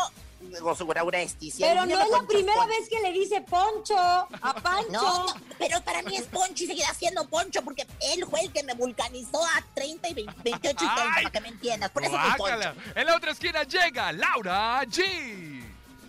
Pero 1.58 1.84
no 1.86 2.00
es 2.00 2.10
la 2.10 2.22
primera 2.28 2.54
Poncho. 2.62 2.68
vez 2.68 2.88
que 2.88 3.00
le 3.00 3.12
dice 3.12 3.40
Poncho 3.42 3.96
a 3.98 4.54
Pancho. 4.62 4.90
No, 4.90 5.26
no, 5.26 5.34
pero 5.58 5.80
para 5.82 6.02
mí 6.02 6.16
es 6.16 6.26
Poncho 6.26 6.64
y 6.64 6.66
seguirá 6.68 6.94
siendo 6.94 7.28
Poncho 7.28 7.62
porque 7.62 7.86
él 8.14 8.24
fue 8.30 8.42
el 8.42 8.52
que 8.52 8.62
me 8.62 8.74
vulcanizó 8.74 9.44
a 9.44 9.62
30 9.74 10.08
y 10.08 10.14
20 10.14 10.32
28 10.44 10.84
y 10.84 10.88
30, 10.88 11.02
Ay. 11.02 11.24
para 11.24 11.30
que 11.30 11.40
me 11.40 11.48
entiendas. 11.48 11.90
Por 11.90 12.02
eso 12.04 12.12
Guácala. 12.12 12.72
Poncho. 12.74 12.90
En 12.94 13.06
la 13.06 13.16
otra 13.16 13.32
esquina 13.32 13.64
llega 13.64 14.12
Laura 14.12 14.82
G. 14.84 15.57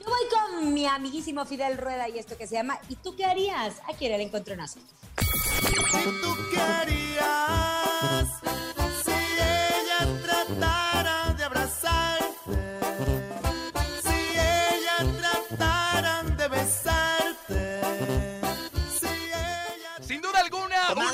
Voy 0.09 0.27
con 0.27 0.73
mi 0.73 0.87
amiguísimo 0.87 1.45
Fidel 1.45 1.77
Rueda 1.77 2.09
y 2.09 2.17
esto 2.17 2.35
que 2.35 2.47
se 2.47 2.55
llama 2.55 2.79
¿Y 2.89 2.95
tú 2.95 3.15
qué 3.15 3.25
harías? 3.25 3.75
Aquí 3.87 4.07
era 4.07 4.15
el 4.15 4.21
encontronazo. 4.21 4.79
¿Tú 6.21 6.35
qué 6.51 6.59
harías 6.59 8.27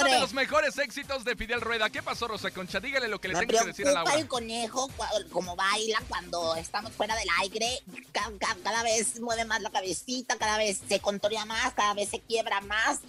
uno 0.02 0.10
de 0.12 0.20
los 0.20 0.34
mejores 0.34 0.78
éxitos 0.78 1.24
de 1.26 1.36
Fidel 1.36 1.62
Rueda. 1.62 1.90
¿Qué 1.90 2.02
pasó, 2.04 2.28
Rosa 2.28 2.52
Concha? 2.52 2.80
Dígale 2.80 3.08
lo 3.08 3.20
que 3.20 3.28
le 3.30 3.36
tengo 3.36 3.60
que 3.60 3.68
decir 3.68 3.88
a 3.88 3.92
Laura. 3.92 4.14
el 4.16 4.28
conejo 4.28 4.90
como 5.32 5.56
baila 5.56 6.02
cuando 6.08 6.56
estamos 6.56 6.92
fuera 6.94 7.16
del 7.16 7.28
aire. 7.42 7.82
Ca- 8.12 8.32
ca- 8.40 8.56
Cada, 8.64 8.84
vez 8.84 9.20
mueve 9.20 9.46
más 9.46 9.62
la 9.62 9.70
cabecita, 9.70 10.38
cada 10.38 10.58
vez 10.58 10.82
se 10.88 11.00
contorea 11.00 11.46
más, 11.46 11.74
cada 11.74 11.94
vez 11.94 12.10
se 12.10 12.20
quiebra 12.20 12.62
más. 12.62 13.00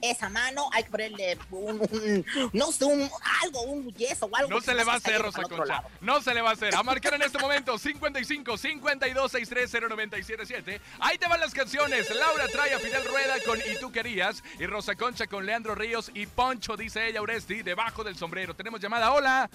Esa 0.00 0.28
mano 0.28 0.68
hay 0.72 0.84
que 0.84 0.90
ponerle 0.90 1.38
un, 1.50 1.80
un- 1.80 2.26
no 2.52 2.72
sé, 2.72 2.84
un, 2.84 3.08
algo, 3.42 3.62
un 3.62 3.92
yeso 3.94 4.26
o 4.26 4.36
algo. 4.36 4.50
No 4.50 4.60
se 4.60 4.74
le 4.74 4.84
va 4.84 4.94
a 4.94 4.96
hacer, 4.96 5.20
Rosa 5.20 5.42
Concha. 5.42 5.82
No 6.00 6.20
se 6.22 6.34
le 6.34 6.40
va 6.42 6.50
a 6.50 6.52
hacer. 6.52 6.74
A 6.74 6.82
marcar 6.82 7.14
en 7.14 7.22
este 7.22 7.38
momento 7.38 7.78
55 7.78 8.56
52 8.58 9.30
630 9.32 9.88
977. 9.88 10.80
Ahí 11.00 11.18
te 11.18 11.26
van 11.28 11.40
las 11.40 11.52
canciones. 11.54 12.08
Laura 12.14 12.46
trae 12.48 12.74
a 12.74 12.78
Fidel 12.78 13.04
Rueda 13.04 13.34
con 13.44 13.58
Y 13.60 13.76
tú 13.80 13.90
querías. 13.92 14.42
Y 14.58 14.66
Rosa 14.66 14.94
Concha 14.94 15.26
con 15.26 15.46
Leandro 15.46 15.74
Ríos 15.74 16.10
y 16.14 16.26
Poncho, 16.36 16.76
dice 16.76 17.08
ella, 17.08 17.22
Uresti, 17.22 17.62
debajo 17.62 18.04
del 18.04 18.14
sombrero. 18.16 18.54
Tenemos 18.54 18.80
llamada. 18.80 19.12
Hola. 19.12 19.50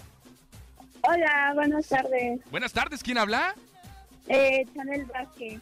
Hola, 1.03 1.51
buenas 1.55 1.87
tardes. 1.87 2.41
Buenas 2.49 2.73
tardes. 2.73 3.01
¿Quién 3.03 3.17
habla? 3.17 3.55
Eh, 4.27 4.65
Chanel 4.75 5.05
Vázquez. 5.05 5.61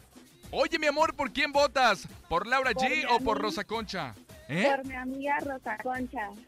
Oye, 0.50 0.78
mi 0.78 0.86
amor, 0.86 1.14
¿por 1.14 1.30
quién 1.32 1.52
votas? 1.52 2.08
¿Por 2.28 2.46
Laura 2.46 2.72
Por 2.72 2.82
G 2.82 3.06
o 3.10 3.20
por. 3.20 3.40
Rosa 3.40 3.62
Concha? 3.64 4.14
¿Eh? 4.48 4.68
Por 4.74 4.84
mi 4.86 4.94
amiga 4.96 5.38
Rosa 5.40 5.76
Concha. 5.78 6.28
¡Mi 6.30 6.40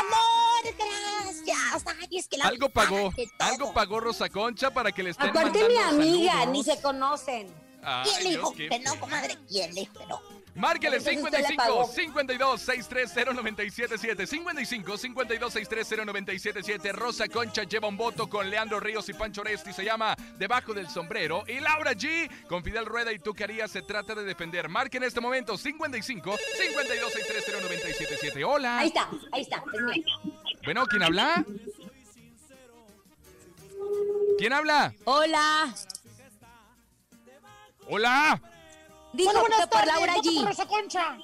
amor, 0.00 0.74
gracias! 0.76 1.84
Ay, 1.86 2.18
es 2.18 2.26
que 2.26 2.36
la 2.38 2.46
Algo 2.46 2.68
pagó, 2.68 3.12
algo 3.38 3.72
pagó 3.72 4.00
Rosa 4.00 4.28
Concha 4.28 4.72
para 4.72 4.90
que 4.90 5.02
le 5.04 5.10
estén 5.10 5.28
Aparte 5.30 5.68
mi 5.68 5.76
amiga, 5.76 6.32
saludos. 6.32 6.52
ni 6.52 6.64
se 6.64 6.82
conocen. 6.82 7.46
Ay, 7.84 8.10
¿Quién 8.10 8.24
le 8.24 8.30
dijo 8.30 8.52
qué 8.52 8.68
que 8.68 8.78
no, 8.80 8.98
comadre? 8.98 9.36
¿Quién 9.48 9.72
le 9.74 9.82
dijo 9.82 9.92
que 9.94 10.06
no? 10.06 10.20
Márquele 10.58 10.96
Entonces 10.96 11.22
usted 11.22 11.38
le 11.38 11.46
55 11.46 11.56
pagó. 11.56 11.86
52 11.86 12.60
630 12.60 13.32
977 13.32 14.26
55 14.26 14.98
52 14.98 15.52
630 15.52 16.04
977 16.04 16.92
Rosa 16.92 17.28
Concha 17.28 17.62
lleva 17.62 17.86
un 17.86 17.96
voto 17.96 18.28
con 18.28 18.50
Leandro 18.50 18.80
Ríos 18.80 19.08
y 19.08 19.14
Pancho 19.14 19.42
Oresti. 19.42 19.72
Se 19.72 19.84
llama 19.84 20.16
Debajo 20.36 20.74
del 20.74 20.88
Sombrero. 20.88 21.44
Y 21.46 21.60
Laura 21.60 21.92
G 21.92 22.28
con 22.48 22.64
Fidel 22.64 22.86
Rueda 22.86 23.12
y 23.12 23.20
tú 23.20 23.34
se 23.68 23.82
trata 23.82 24.16
de 24.16 24.24
defender. 24.24 24.68
Marque 24.68 24.96
en 24.96 25.04
este 25.04 25.20
momento 25.20 25.56
55 25.56 26.36
52 26.56 27.12
630 27.12 27.60
977 27.62 28.44
Hola. 28.44 28.78
Ahí 28.78 28.88
está, 28.88 29.08
ahí 29.30 29.42
está, 29.42 29.62
es 29.72 29.80
mía. 29.82 30.04
Bueno, 30.64 30.86
¿quién 30.86 31.02
habla? 31.04 31.44
¿Quién 34.38 34.52
habla? 34.52 34.92
Hola. 35.04 35.74
Hola. 37.86 38.57
Dijo 39.18 39.32
Bueno, 39.32 39.40
buenas 39.40 39.60
que 39.62 39.66
por 39.66 39.80
tardes, 39.80 39.94
Laura 39.94 40.14
G. 40.14 40.46
Rosa 40.46 40.66
Concha. 40.66 41.18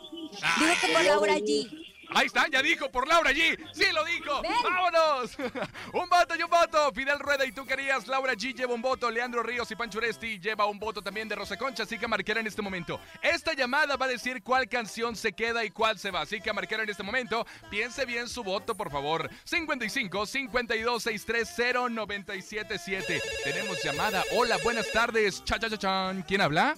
Dijo 0.58 0.74
que 0.80 0.88
por 0.92 1.04
Laura 1.04 1.36
G. 1.36 1.84
Ahí 2.10 2.26
está, 2.26 2.48
ya 2.48 2.60
dijo 2.60 2.90
por 2.90 3.06
Laura 3.06 3.30
G. 3.30 3.56
Sí 3.72 3.84
lo 3.92 4.04
dijo. 4.04 4.42
Ven. 4.42 4.52
¡Vámonos! 4.64 5.36
un 5.92 6.08
voto 6.08 6.34
y 6.36 6.42
un 6.42 6.50
voto. 6.50 6.92
Fidel 6.92 7.20
Rueda 7.20 7.46
y 7.46 7.52
tú 7.52 7.64
querías. 7.64 8.08
Laura 8.08 8.34
G 8.34 8.52
lleva 8.52 8.74
un 8.74 8.82
voto. 8.82 9.12
Leandro 9.12 9.44
Ríos 9.44 9.70
y 9.70 9.76
Pancho 9.76 9.98
Oresti 9.98 10.40
lleva 10.40 10.66
un 10.66 10.80
voto 10.80 11.02
también 11.02 11.28
de 11.28 11.36
Rosa 11.36 11.56
Concha. 11.56 11.84
Así 11.84 11.96
que 11.96 12.06
a 12.06 12.08
marcar 12.08 12.38
en 12.38 12.48
este 12.48 12.62
momento. 12.62 12.98
Esta 13.22 13.54
llamada 13.54 13.96
va 13.96 14.06
a 14.06 14.08
decir 14.08 14.42
cuál 14.42 14.68
canción 14.68 15.14
se 15.14 15.32
queda 15.32 15.64
y 15.64 15.70
cuál 15.70 15.96
se 16.00 16.10
va. 16.10 16.22
Así 16.22 16.40
que 16.40 16.50
a 16.50 16.52
marcar 16.52 16.80
en 16.80 16.90
este 16.90 17.04
momento. 17.04 17.46
Piense 17.70 18.04
bien 18.04 18.28
su 18.28 18.42
voto, 18.42 18.74
por 18.74 18.90
favor. 18.90 19.30
55 19.44 20.26
52 20.26 21.00
630 21.00 21.88
977. 21.90 23.22
Tenemos 23.44 23.80
llamada. 23.84 24.24
Hola, 24.32 24.58
buenas 24.64 24.90
tardes. 24.90 25.44
Cha, 25.44 25.60
cha, 25.60 25.70
cha, 25.70 25.78
chan. 25.78 26.24
¿Quién 26.26 26.40
habla? 26.40 26.76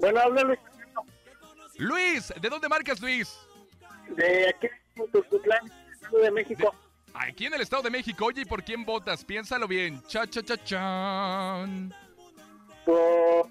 Bueno, 0.00 0.18
habla 0.20 0.42
Luis 0.42 0.58
Luis. 1.76 2.32
¿De 2.40 2.48
dónde 2.48 2.68
marcas, 2.68 3.00
Luis? 3.00 3.38
de 4.16 4.48
aquí, 4.48 4.66
Estado 4.96 6.22
de 6.22 6.30
México. 6.30 6.74
Aquí 7.14 7.46
en 7.46 7.54
el 7.54 7.60
Estado 7.60 7.82
de 7.82 7.90
México, 7.90 8.24
oye, 8.24 8.42
¿y 8.42 8.44
por 8.44 8.62
quién 8.64 8.84
votas? 8.84 9.24
Piénsalo 9.24 9.68
bien. 9.68 10.02
Cha, 10.06 10.26
cha, 10.26 10.42
cha, 10.42 10.62
chan. 10.64 11.94
Por... 12.84 13.48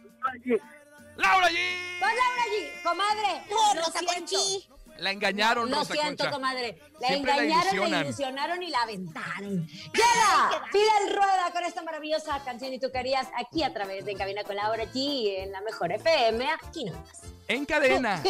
¡Laura 1.15 1.49
G! 1.49 1.75
Por 1.99 2.07
Laura 2.07 2.45
G, 2.51 2.83
comadre. 2.83 3.43
Lo 3.49 3.81
Rosa. 3.81 3.99
Conchi. 4.05 4.69
La 4.99 5.11
engañaron, 5.11 5.69
Lo 5.69 5.77
Rosa 5.77 5.93
siento, 5.93 6.23
Concha. 6.25 6.31
comadre. 6.31 6.77
La 6.99 7.07
Siempre 7.07 7.31
engañaron, 7.31 7.65
la 7.65 7.71
ilusionan. 7.73 8.05
ilusionaron 8.05 8.63
y 8.63 8.69
la 8.69 8.81
aventaron. 8.81 9.67
Llega 9.67 10.63
Fidel 10.71 11.15
Rueda 11.15 11.51
con 11.53 11.63
esta 11.63 11.81
maravillosa 11.83 12.43
canción 12.43 12.73
y 12.73 12.79
tú 12.79 12.91
querías 12.91 13.27
aquí 13.37 13.63
a 13.63 13.73
través 13.73 14.05
de 14.05 14.15
Cabina 14.15 14.43
con 14.43 14.55
Laura 14.55 14.83
G 14.85 15.43
en 15.43 15.51
la 15.51 15.61
mejor 15.61 15.91
FM. 15.91 16.45
Aquí 16.65 16.85
nomás. 16.85 17.21
en 17.47 17.65
cadena. 17.65 18.21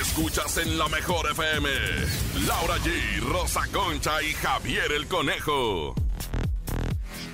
Escuchas 0.00 0.56
en 0.58 0.78
la 0.78 0.88
mejor 0.88 1.30
FM. 1.30 1.68
Laura 2.46 2.76
G, 2.78 3.20
Rosa 3.20 3.62
Concha 3.72 4.22
y 4.22 4.32
Javier 4.34 4.92
el 4.92 5.06
Conejo. 5.06 5.94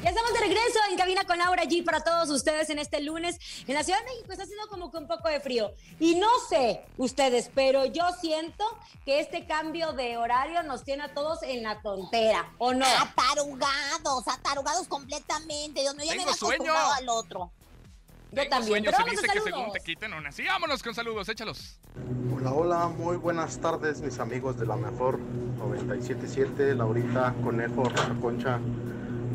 Ya 0.03 0.09
estamos 0.09 0.33
de 0.33 0.41
regreso 0.41 0.79
en 0.91 0.97
cabina 0.97 1.25
con 1.25 1.37
Laura 1.37 1.65
G 1.65 1.85
para 1.85 2.01
todos 2.01 2.31
ustedes 2.31 2.71
en 2.71 2.79
este 2.79 3.03
lunes. 3.03 3.39
En 3.67 3.75
la 3.75 3.85
Ciudad 3.85 3.99
de 3.99 4.07
México 4.07 4.33
está 4.33 4.45
haciendo 4.45 4.67
como 4.69 4.91
que 4.91 4.97
un 4.97 5.07
poco 5.07 5.29
de 5.29 5.41
frío. 5.41 5.73
Y 5.99 6.15
no 6.15 6.29
sé 6.49 6.81
ustedes, 6.97 7.51
pero 7.55 7.85
yo 7.85 8.05
siento 8.19 8.65
que 9.05 9.21
este 9.21 9.47
cambio 9.47 9.93
de 9.93 10.17
horario 10.17 10.63
nos 10.63 10.85
tiene 10.85 11.03
a 11.03 11.13
todos 11.13 11.43
en 11.43 11.63
la 11.63 11.83
tontera, 11.83 12.51
¿o 12.57 12.73
no? 12.73 12.87
Atarugados, 12.87 14.27
atarugados 14.27 14.89
completamente. 14.89 15.83
Dios 15.83 15.95
mío, 15.95 16.07
ya 16.07 16.13
me 16.13 16.17
Tengo 16.19 16.23
había 16.31 16.35
sueño. 16.35 16.55
acostumbrado 16.73 16.93
al 16.95 17.09
otro. 17.11 17.51
Yo 18.33 18.37
Tengo 18.37 18.51
también. 18.51 18.69
sueño, 18.71 18.85
Pero 18.87 18.97
se 18.97 19.03
vamos 19.03 19.19
a 19.19 19.21
dice 19.23 19.33
que 19.35 19.41
según 19.51 19.73
te 19.73 19.81
quiten 19.81 20.15
una. 20.15 20.33
Sí, 20.33 20.45
vámonos 20.47 20.83
con 20.83 20.95
saludos, 20.95 21.29
échalos. 21.29 21.79
Hola, 22.35 22.53
hola, 22.53 22.89
muy 22.89 23.17
buenas 23.19 23.59
tardes 23.61 24.01
mis 24.01 24.19
amigos 24.19 24.59
de 24.59 24.65
la 24.65 24.77
mejor 24.77 25.19
977, 25.19 26.75
Laurita, 26.75 27.35
Conejo, 27.45 27.85
Rosa 27.85 28.15
Concha. 28.23 28.59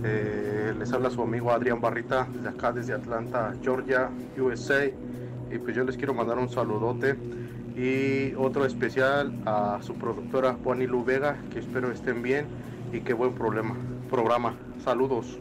Eh, 0.07 0.75
les 0.77 0.93
habla 0.93 1.09
su 1.09 1.19
amigo 1.23 1.51
Adrián 1.51 1.81
Barrita, 1.81 2.25
de 2.25 2.47
acá 2.47 2.71
desde 2.71 2.93
Atlanta, 2.93 3.55
Georgia, 3.63 4.11
USA. 4.37 4.85
Y 4.85 5.57
pues 5.57 5.75
yo 5.75 5.83
les 5.83 5.97
quiero 5.97 6.13
mandar 6.13 6.37
un 6.37 6.47
saludote 6.47 7.17
y 7.75 8.35
otro 8.35 8.65
especial 8.65 9.33
a 9.47 9.79
su 9.81 9.95
productora 9.95 10.57
Juani 10.63 10.85
Lu 10.85 11.03
Vega, 11.03 11.37
que 11.51 11.59
espero 11.59 11.91
estén 11.91 12.21
bien 12.21 12.45
y 12.93 13.01
qué 13.01 13.13
buen 13.13 13.33
problema, 13.33 13.75
programa. 14.07 14.55
Saludos. 14.83 15.39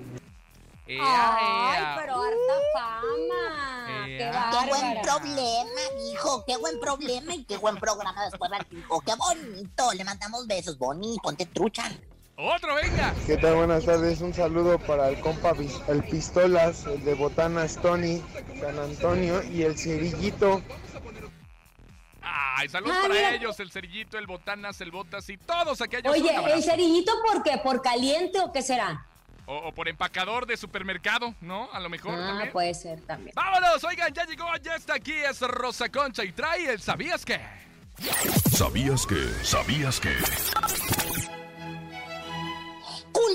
Ay, 0.89 1.85
pero 2.01 2.23
harta 2.23 2.57
fama. 2.73 4.07
Qué 4.07 4.69
buen 4.71 5.03
problema, 5.03 5.81
hijo. 6.11 6.45
Qué 6.47 6.57
buen 6.57 6.81
problema 6.81 7.35
y 7.35 7.45
qué 7.45 7.59
buen 7.59 7.77
programa 7.77 8.25
después 8.25 8.51
hijo. 8.71 9.01
Qué 9.01 9.13
bonito. 9.15 9.93
Le 9.93 10.05
mandamos 10.05 10.47
besos, 10.47 10.79
Bonnie. 10.79 11.19
Ponte 11.23 11.45
trucha. 11.47 11.91
Otro, 12.37 12.75
venga. 12.75 13.15
¿Qué 13.27 13.37
tal? 13.37 13.55
Buenas 13.55 13.85
tardes. 13.85 14.21
Un 14.21 14.35
saludo 14.35 14.79
para 14.81 15.09
el 15.09 15.21
compa 15.21 15.53
el 15.89 16.03
Pistolas, 16.05 16.85
el 16.87 17.05
de 17.05 17.15
Botanas 17.15 17.77
Tony, 17.81 18.21
San 18.61 18.79
Antonio 18.79 19.43
y 19.45 19.63
el 19.63 19.79
Cerillito. 19.79 20.61
Ay, 22.23 22.69
saludos 22.69 22.97
Ah, 22.99 23.03
para 23.03 23.15
mira. 23.15 23.35
ellos, 23.35 23.59
el 23.61 23.71
cerillito, 23.71 24.17
el 24.17 24.27
botanas, 24.27 24.81
el 24.81 24.91
botas 24.91 25.29
y 25.29 25.37
todos 25.37 25.81
aquellos. 25.81 26.13
Oye. 26.13 26.31
¿el 26.55 26.63
cerillito 26.63 27.13
por 27.27 27.43
qué? 27.43 27.59
¿Por 27.59 27.83
caliente 27.83 28.41
o 28.41 28.53
qué 28.53 28.63
será? 28.63 29.05
O, 29.47 29.57
o 29.57 29.73
por 29.73 29.89
empacador 29.89 30.47
de 30.47 30.57
supermercado, 30.57 31.35
¿no? 31.41 31.69
A 31.73 31.81
lo 31.81 31.89
mejor 31.91 32.15
Ah, 32.15 32.27
también. 32.29 32.53
puede 32.53 32.73
ser 32.75 33.01
también. 33.03 33.33
Vámonos, 33.37 33.83
oigan, 33.85 34.13
ya 34.15 34.25
llegó, 34.25 34.47
ya 34.63 34.77
está 34.77 34.95
aquí, 34.95 35.13
es 35.13 35.41
Rosa 35.41 35.89
Concha 35.91 36.25
y 36.25 36.33
trae 36.33 36.71
el 36.73 36.81
¿Sabías 36.81 37.25
qué? 37.25 37.41
¿Sabías 38.57 39.05
que? 39.07 39.45
¿Sabías 39.45 40.01
que? 40.01 40.17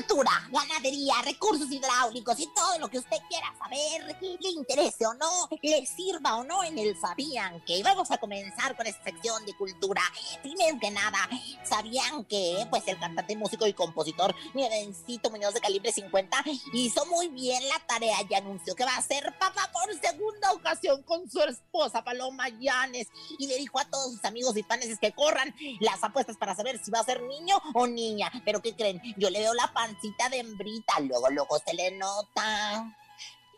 Cultura, 0.10 0.32
ganadería, 0.52 1.14
recursos 1.24 1.72
hidráulicos 1.72 2.40
y 2.40 2.48
todo 2.48 2.80
lo 2.80 2.90
que 2.90 2.98
usted 2.98 3.18
quiera 3.28 3.54
saber, 3.60 4.18
le 4.22 4.50
interese 4.50 5.06
o 5.06 5.14
no, 5.14 5.48
le 5.62 5.86
sirva 5.86 6.38
o 6.38 6.44
no 6.44 6.64
en 6.64 6.80
el 6.80 7.00
Sabían 7.00 7.62
que. 7.62 7.84
Vamos 7.84 8.10
a 8.10 8.18
comenzar 8.18 8.76
con 8.76 8.88
esta 8.88 9.04
sección 9.04 9.46
de 9.46 9.54
cultura. 9.54 10.02
Primero 10.42 10.80
que 10.80 10.90
nada, 10.90 11.30
¿sabían 11.64 12.24
que 12.26 12.66
pues 12.72 12.88
el 12.88 13.00
cantante, 13.00 13.36
músico 13.36 13.68
y 13.68 13.74
compositor 13.74 14.34
Nievencito 14.54 15.30
Muñoz 15.30 15.54
de 15.54 15.62
calibre 15.62 15.92
50 15.92 16.44
hizo 16.74 17.06
muy 17.06 17.28
bien 17.28 17.68
la 17.68 17.80
tarea 17.86 18.18
y 18.28 18.34
anunció 18.34 18.76
que 18.76 18.86
va 18.86 18.96
a 18.96 19.02
ser 19.02 19.38
papá 19.38 19.70
por 19.72 19.94
segunda 20.00 20.52
ocasión 20.54 21.04
con 21.04 21.30
su 21.30 21.40
esposa 21.42 22.04
Paloma 22.04 22.50
Llanes 22.50 23.08
y 23.38 23.48
le 23.48 23.58
dijo 23.58 23.80
a 23.80 23.86
todos 23.86 24.14
sus 24.14 24.26
amigos 24.26 24.58
y 24.58 24.64
fans 24.64 24.86
que 25.00 25.12
corran 25.12 25.54
las 25.80 26.04
apuestas 26.04 26.38
para 26.38 26.56
saber 26.56 26.80
si 26.84 26.90
va 26.90 27.00
a 27.00 27.04
ser 27.04 27.22
niño 27.22 27.62
o 27.76 27.86
niña. 27.86 28.32
Pero 28.44 28.62
¿qué 28.62 28.76
creen? 28.76 29.02
Yo 29.18 29.30
le 29.30 29.40
veo 29.40 29.54
la 29.54 29.72
pancita 30.00 30.30
de 30.30 30.40
hembrita, 30.40 31.00
luego, 31.02 31.30
luego 31.30 31.60
se 31.66 31.74
le 31.74 31.92
nota. 31.92 32.96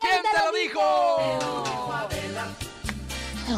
¿Quién 0.00 0.22
te 0.22 0.44
lo 0.44 0.52
dijo? 0.52 0.80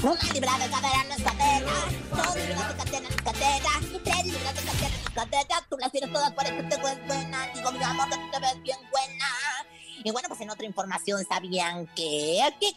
Una 0.02 0.32
libra 0.32 0.58
de 0.58 0.70
cadera 0.70 1.04
no 1.08 1.14
es 1.14 1.22
cadera, 1.22 1.72
dos 2.10 2.36
libras 2.36 2.68
de 2.68 2.84
cadera 2.84 3.00
no 3.00 3.08
es 3.08 3.22
cadera, 3.22 3.70
tres 4.04 4.24
libras 4.26 4.54
de 4.54 4.62
cadera 4.62 4.88
no 4.90 4.96
es 4.96 5.10
cadera, 5.14 5.66
tú 5.70 5.78
las 5.78 5.92
tienes 5.92 6.12
todas 6.12 6.32
por 6.32 6.44
eso 6.44 6.68
te 6.68 6.76
ves 6.76 7.06
buena, 7.06 7.46
digo 7.54 7.72
mi 7.72 7.84
amor 7.84 8.10
que 8.10 8.16
tú 8.16 8.30
te 8.32 8.40
ves 8.40 8.62
bien 8.62 8.78
buena. 8.90 9.26
Y 10.04 10.10
bueno, 10.10 10.28
pues 10.28 10.40
en 10.42 10.50
otra 10.50 10.66
información, 10.66 11.24
¿sabían 11.26 11.86
que? 11.94 12.42
¿Qué 12.60 12.72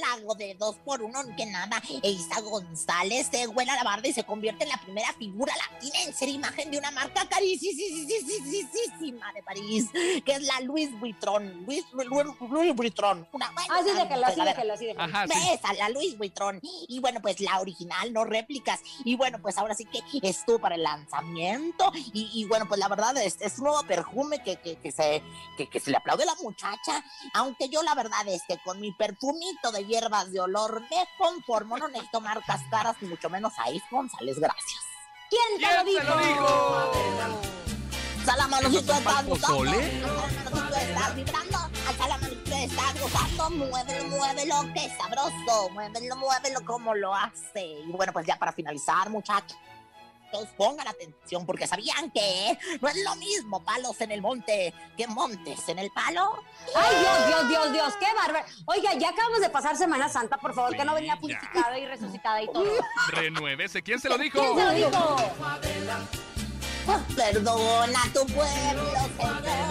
catálogo 0.00 0.34
de 0.34 0.54
dos 0.54 0.76
por 0.84 1.02
uno? 1.02 1.20
Que 1.36 1.46
nada, 1.46 1.82
Eiza 2.02 2.40
González 2.40 3.28
se 3.30 3.46
huela 3.46 3.76
la 3.76 3.84
barda 3.84 4.08
y 4.08 4.12
se 4.12 4.24
convierte 4.24 4.64
en 4.64 4.70
la 4.70 4.76
primera 4.78 5.12
figura 5.14 5.54
latina 5.56 5.94
en 6.04 6.14
ser 6.14 6.28
imagen 6.28 6.70
de 6.70 6.78
una 6.78 6.90
marca 6.90 7.26
carísima 7.28 9.32
de 9.32 9.42
París, 9.42 9.88
que 10.24 10.32
es 10.32 10.42
la 10.42 10.60
Louis 10.60 10.98
Vuitton. 10.98 11.64
Louis, 11.64 11.84
Louis 11.92 12.74
Vuitton. 12.74 13.26
Una 13.32 13.52
déjalo, 13.96 14.26
así 14.26 14.40
déjalo, 14.40 14.74
así 14.74 14.86
déjalo. 14.86 15.14
Ajá, 15.14 15.26
sí. 15.26 15.38
Esa, 15.52 15.72
la 15.74 15.88
Louis 15.88 16.16
Vuitton. 16.16 16.60
Y 16.62 16.98
bueno, 17.00 17.20
pues 17.20 17.40
la 17.40 17.60
original, 17.60 18.12
no 18.12 18.24
réplicas. 18.24 18.80
Y 19.04 19.16
bueno, 19.16 19.38
pues 19.40 19.58
ahora 19.58 19.74
sí 19.74 19.86
que 19.86 20.02
estuvo 20.22 20.58
para 20.58 20.74
el 20.74 20.82
lanzamiento. 20.82 21.92
Y, 22.12 22.30
y 22.32 22.44
bueno, 22.46 22.66
pues 22.68 22.78
la 22.78 22.88
verdad 22.88 23.16
es, 23.18 23.36
es 23.40 23.58
un 23.58 23.64
nuevo 23.64 23.82
perfume 23.84 24.42
que, 24.42 24.56
que, 24.56 24.76
que 24.76 24.92
se, 24.92 25.22
que, 25.56 25.68
que 25.68 25.80
se 25.80 25.90
le 25.90 25.96
aplaude 25.96 26.24
a 26.24 26.26
la 26.26 26.34
muchacha. 26.36 27.04
Aunque 27.34 27.68
yo 27.68 27.82
la 27.82 27.94
verdad 27.94 28.26
es 28.28 28.42
que 28.46 28.58
con 28.58 28.80
mi 28.80 28.92
perfumito 28.92 29.72
de 29.72 29.81
hierbas 29.84 30.32
de 30.32 30.40
olor 30.40 30.80
me 30.82 31.08
conformo. 31.18 31.78
No 31.78 31.88
necesito 31.88 32.20
marcas 32.20 32.60
caras, 32.70 32.96
ni 33.00 33.08
mucho 33.08 33.28
menos 33.30 33.52
a 33.58 33.70
Is 33.70 33.82
González. 33.90 34.38
Gracias. 34.38 34.80
¿Quién 35.30 35.60
te 35.60 35.76
lo 35.76 35.84
dijo? 35.84 36.92
Salamanocito, 38.24 38.92
estás 38.92 39.26
gozando. 39.26 39.72
Salamanocito, 39.72 40.76
estás 40.76 41.16
vibrando. 41.16 41.58
Salamanocito, 41.98 42.54
estás 42.54 43.00
gozando. 43.00 43.50
Muévelo, 43.50 44.04
muévelo, 44.08 44.72
qué 44.74 44.90
sabroso. 44.96 45.70
Muévelo, 45.70 46.16
muévelo 46.16 46.64
como 46.64 46.94
lo 46.94 47.14
hace. 47.14 47.80
Y 47.84 47.90
bueno, 47.92 48.12
pues 48.12 48.26
ya 48.26 48.38
para 48.38 48.52
finalizar, 48.52 49.10
muchachos. 49.10 49.58
Pongan 50.56 50.88
atención 50.88 51.44
porque 51.46 51.66
sabían 51.66 52.10
que 52.10 52.58
no 52.80 52.88
es 52.88 53.04
lo 53.04 53.14
mismo 53.16 53.62
palos 53.64 54.00
en 54.00 54.12
el 54.12 54.22
monte 54.22 54.72
que 54.96 55.06
montes 55.06 55.68
en 55.68 55.78
el 55.78 55.90
palo. 55.90 56.42
Ay, 56.74 56.96
Dios, 57.00 57.26
Dios, 57.28 57.48
Dios, 57.48 57.72
Dios, 57.72 57.94
qué 58.00 58.06
bárbaro. 58.14 58.46
Oiga, 58.66 58.94
ya 58.94 59.10
acabamos 59.10 59.40
de 59.40 59.50
pasar 59.50 59.76
Semana 59.76 60.08
Santa, 60.08 60.38
por 60.38 60.54
favor, 60.54 60.76
que 60.76 60.84
no 60.84 60.94
venía 60.94 61.16
purificada 61.16 61.78
y 61.78 61.86
resucitada 61.86 62.42
y 62.42 62.46
todo. 62.46 62.70
Renuévese, 63.08 63.82
¿quién 63.82 64.00
se 64.00 64.08
lo 64.08 64.18
dijo? 64.18 64.40
¿Quién 64.40 64.56
se 64.56 64.64
lo 64.64 64.72
dijo? 64.72 65.16
Perdona 67.14 68.02
a 68.02 68.12
tu 68.12 68.26
pueblo, 68.26 68.90
Señor. 69.16 69.61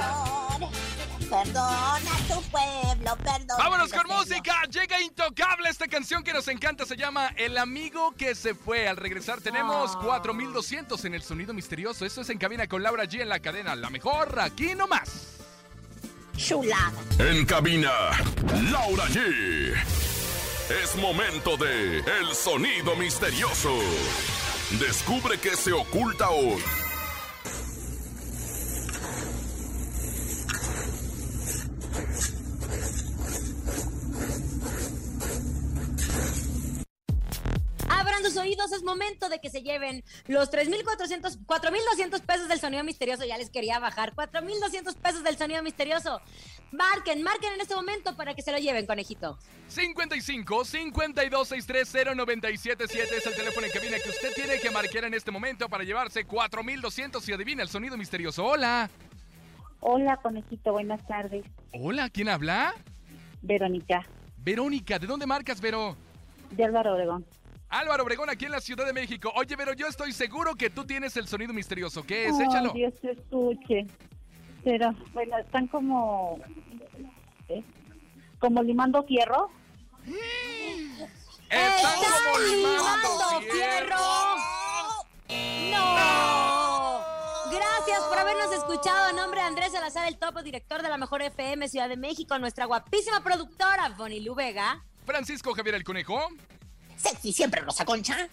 Perdona 1.32 2.12
tu 2.28 2.42
pueblo, 2.50 3.16
perdona. 3.24 3.56
Vámonos 3.58 3.94
con 3.94 4.06
música, 4.06 4.64
llega 4.70 5.00
Intocable, 5.00 5.70
esta 5.70 5.88
canción 5.88 6.26
que 6.26 6.34
nos 6.34 6.46
encanta 6.50 6.86
se 6.86 6.98
llama 6.98 7.30
El 7.38 7.58
amigo 7.58 8.14
que 8.18 8.36
se 8.36 8.54
fue. 8.54 8.90
Al 8.90 8.98
regresar 8.98 9.40
tenemos 9.40 9.96
4200 9.96 11.06
en 11.06 11.14
el 11.14 11.22
sonido 11.24 11.54
misterioso. 11.54 12.06
Esto 12.06 12.20
es 12.20 12.30
en 12.32 12.38
cabina 12.38 12.68
con 12.68 12.84
Laura 12.84 13.06
G 13.06 13.22
en 13.22 13.30
la 13.30 13.40
cadena, 13.40 13.78
la 13.78 13.90
mejor 13.90 14.42
aquí 14.42 14.76
nomás. 14.76 15.38
Chulada. 16.36 16.92
En 17.20 17.46
cabina, 17.46 17.94
Laura 18.70 19.06
G. 19.06 19.74
Es 20.84 20.98
momento 20.98 21.56
de 21.56 22.00
El 22.00 22.36
sonido 22.36 22.98
misterioso. 22.98 23.74
Descubre 24.82 25.40
qué 25.40 25.56
se 25.56 25.72
oculta 25.72 26.30
hoy. 26.30 26.62
Abran 37.90 38.24
sus 38.24 38.38
oídos, 38.38 38.72
es 38.72 38.84
momento 38.84 39.30
de 39.30 39.40
que 39.40 39.50
se 39.50 39.62
lleven 39.62 40.04
los 40.28 40.50
3.400, 40.50 41.46
4.200 41.46 42.22
pesos 42.22 42.48
del 42.48 42.60
sonido 42.60 42.84
misterioso. 42.84 43.26
Ya 43.26 43.38
les 43.38 43.50
quería 43.50 43.80
bajar, 43.80 44.16
4.200 44.16 44.96
pesos 44.96 45.24
del 45.24 45.38
sonido 45.38 45.62
misterioso. 45.62 46.22
Marquen, 46.72 47.22
marquen 47.22 47.54
en 47.54 47.62
este 47.62 47.76
momento 47.76 48.16
para 48.16 48.34
que 48.34 48.42
se 48.42 48.52
lo 48.52 48.58
lleven, 48.58 48.86
conejito. 48.86 49.38
55 49.68 50.66
52 50.66 51.48
630 51.48 52.16
977 52.16 53.18
es 53.18 53.26
el 53.26 53.36
teléfono 53.36 53.68
en 53.68 53.74
cabina 53.74 53.98
que 54.00 54.10
usted 54.10 54.34
tiene 54.34 54.60
que 54.60 54.72
marcar 54.72 55.04
en 55.04 55.14
este 55.14 55.32
momento 55.32 55.70
para 55.70 55.84
llevarse 55.84 56.26
4200 56.26 57.28
y 57.28 57.34
adivina 57.34 57.64
el 57.64 57.70
sonido 57.70 57.98
misterioso. 57.98 58.46
Hola. 58.46 58.90
Hola, 59.82 60.18
conejito, 60.18 60.72
buenas 60.72 61.06
tardes. 61.08 61.44
Hola, 61.74 62.10
¿quién 62.10 62.30
habla? 62.30 62.76
Verónica, 63.42 64.06
Verónica, 64.38 65.00
¿de 65.00 65.08
dónde 65.08 65.26
marcas, 65.26 65.60
Vero? 65.60 65.98
de 66.52 66.64
Álvaro 66.66 66.94
Obregón. 66.94 67.26
Álvaro 67.70 68.04
Obregón, 68.04 68.30
aquí 68.30 68.46
en 68.46 68.52
la 68.52 68.60
Ciudad 68.62 68.86
de 68.86 68.94
México. 68.94 69.32
Oye, 69.36 69.56
Vero, 69.56 69.74
yo 69.74 69.88
estoy 69.88 70.12
seguro 70.12 70.56
que 70.56 70.70
tú 70.70 70.86
tienes 70.86 71.18
el 71.18 71.28
sonido 71.28 71.54
misterioso. 71.54 72.04
¿Qué 72.04 72.28
es? 72.28 72.36
Ay, 72.38 72.46
Échalo. 72.46 72.74
Dios 72.74 72.94
te 73.02 73.12
escuche. 73.12 73.88
Pero, 74.64 74.94
bueno, 75.14 75.38
están 75.40 75.68
como... 75.68 76.38
¿eh? 77.50 77.64
Como 78.40 78.62
limando 78.62 79.02
fierro. 79.04 79.50
Están 81.50 81.96
como 81.96 82.40
limando 82.46 83.42
fierro. 83.52 83.96
No. 85.72 86.41
Gracias 87.52 88.00
por 88.08 88.18
habernos 88.18 88.52
escuchado. 88.54 89.10
A 89.10 89.12
nombre 89.12 89.42
de 89.42 89.48
Andrés 89.48 89.74
Salazar, 89.74 90.08
el 90.08 90.18
topo 90.18 90.42
director 90.42 90.82
de 90.82 90.88
la 90.90 90.98
mejor 90.98 91.22
FM 91.22 91.68
Ciudad 91.68 91.90
de 91.90 91.98
México, 91.98 92.40
nuestra 92.40 92.66
guapísima 92.66 93.22
productora, 93.22 93.90
Bonnie 93.90 94.22
Lu 94.22 94.34
Vega. 94.36 94.84
Francisco 95.06 95.54
Javier 95.54 95.76
el 95.76 95.84
Conejo. 95.84 96.18
Sexy 96.96 97.34
siempre, 97.34 97.62
Rosa 97.62 97.84
Concha. 97.84 98.30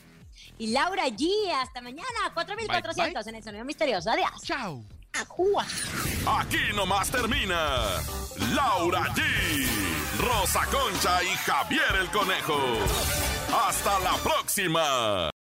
Y 0.58 0.68
Laura 0.68 1.06
G. 1.08 1.28
Hasta 1.60 1.80
mañana, 1.80 2.32
4400 2.32 3.26
en 3.26 3.34
el 3.34 3.42
sonido 3.42 3.64
misterioso. 3.64 4.10
Adiós. 4.10 4.30
Chao. 4.42 4.84
Ajúa. 5.12 5.66
Aquí 6.26 6.72
nomás 6.76 7.10
termina 7.10 7.82
Laura 8.54 9.02
G, 9.14 9.66
Rosa 10.20 10.64
Concha 10.66 11.22
y 11.24 11.34
Javier 11.38 11.96
el 12.00 12.08
Conejo. 12.10 12.60
Hasta 13.66 13.98
la 14.00 14.14
próxima. 14.18 15.30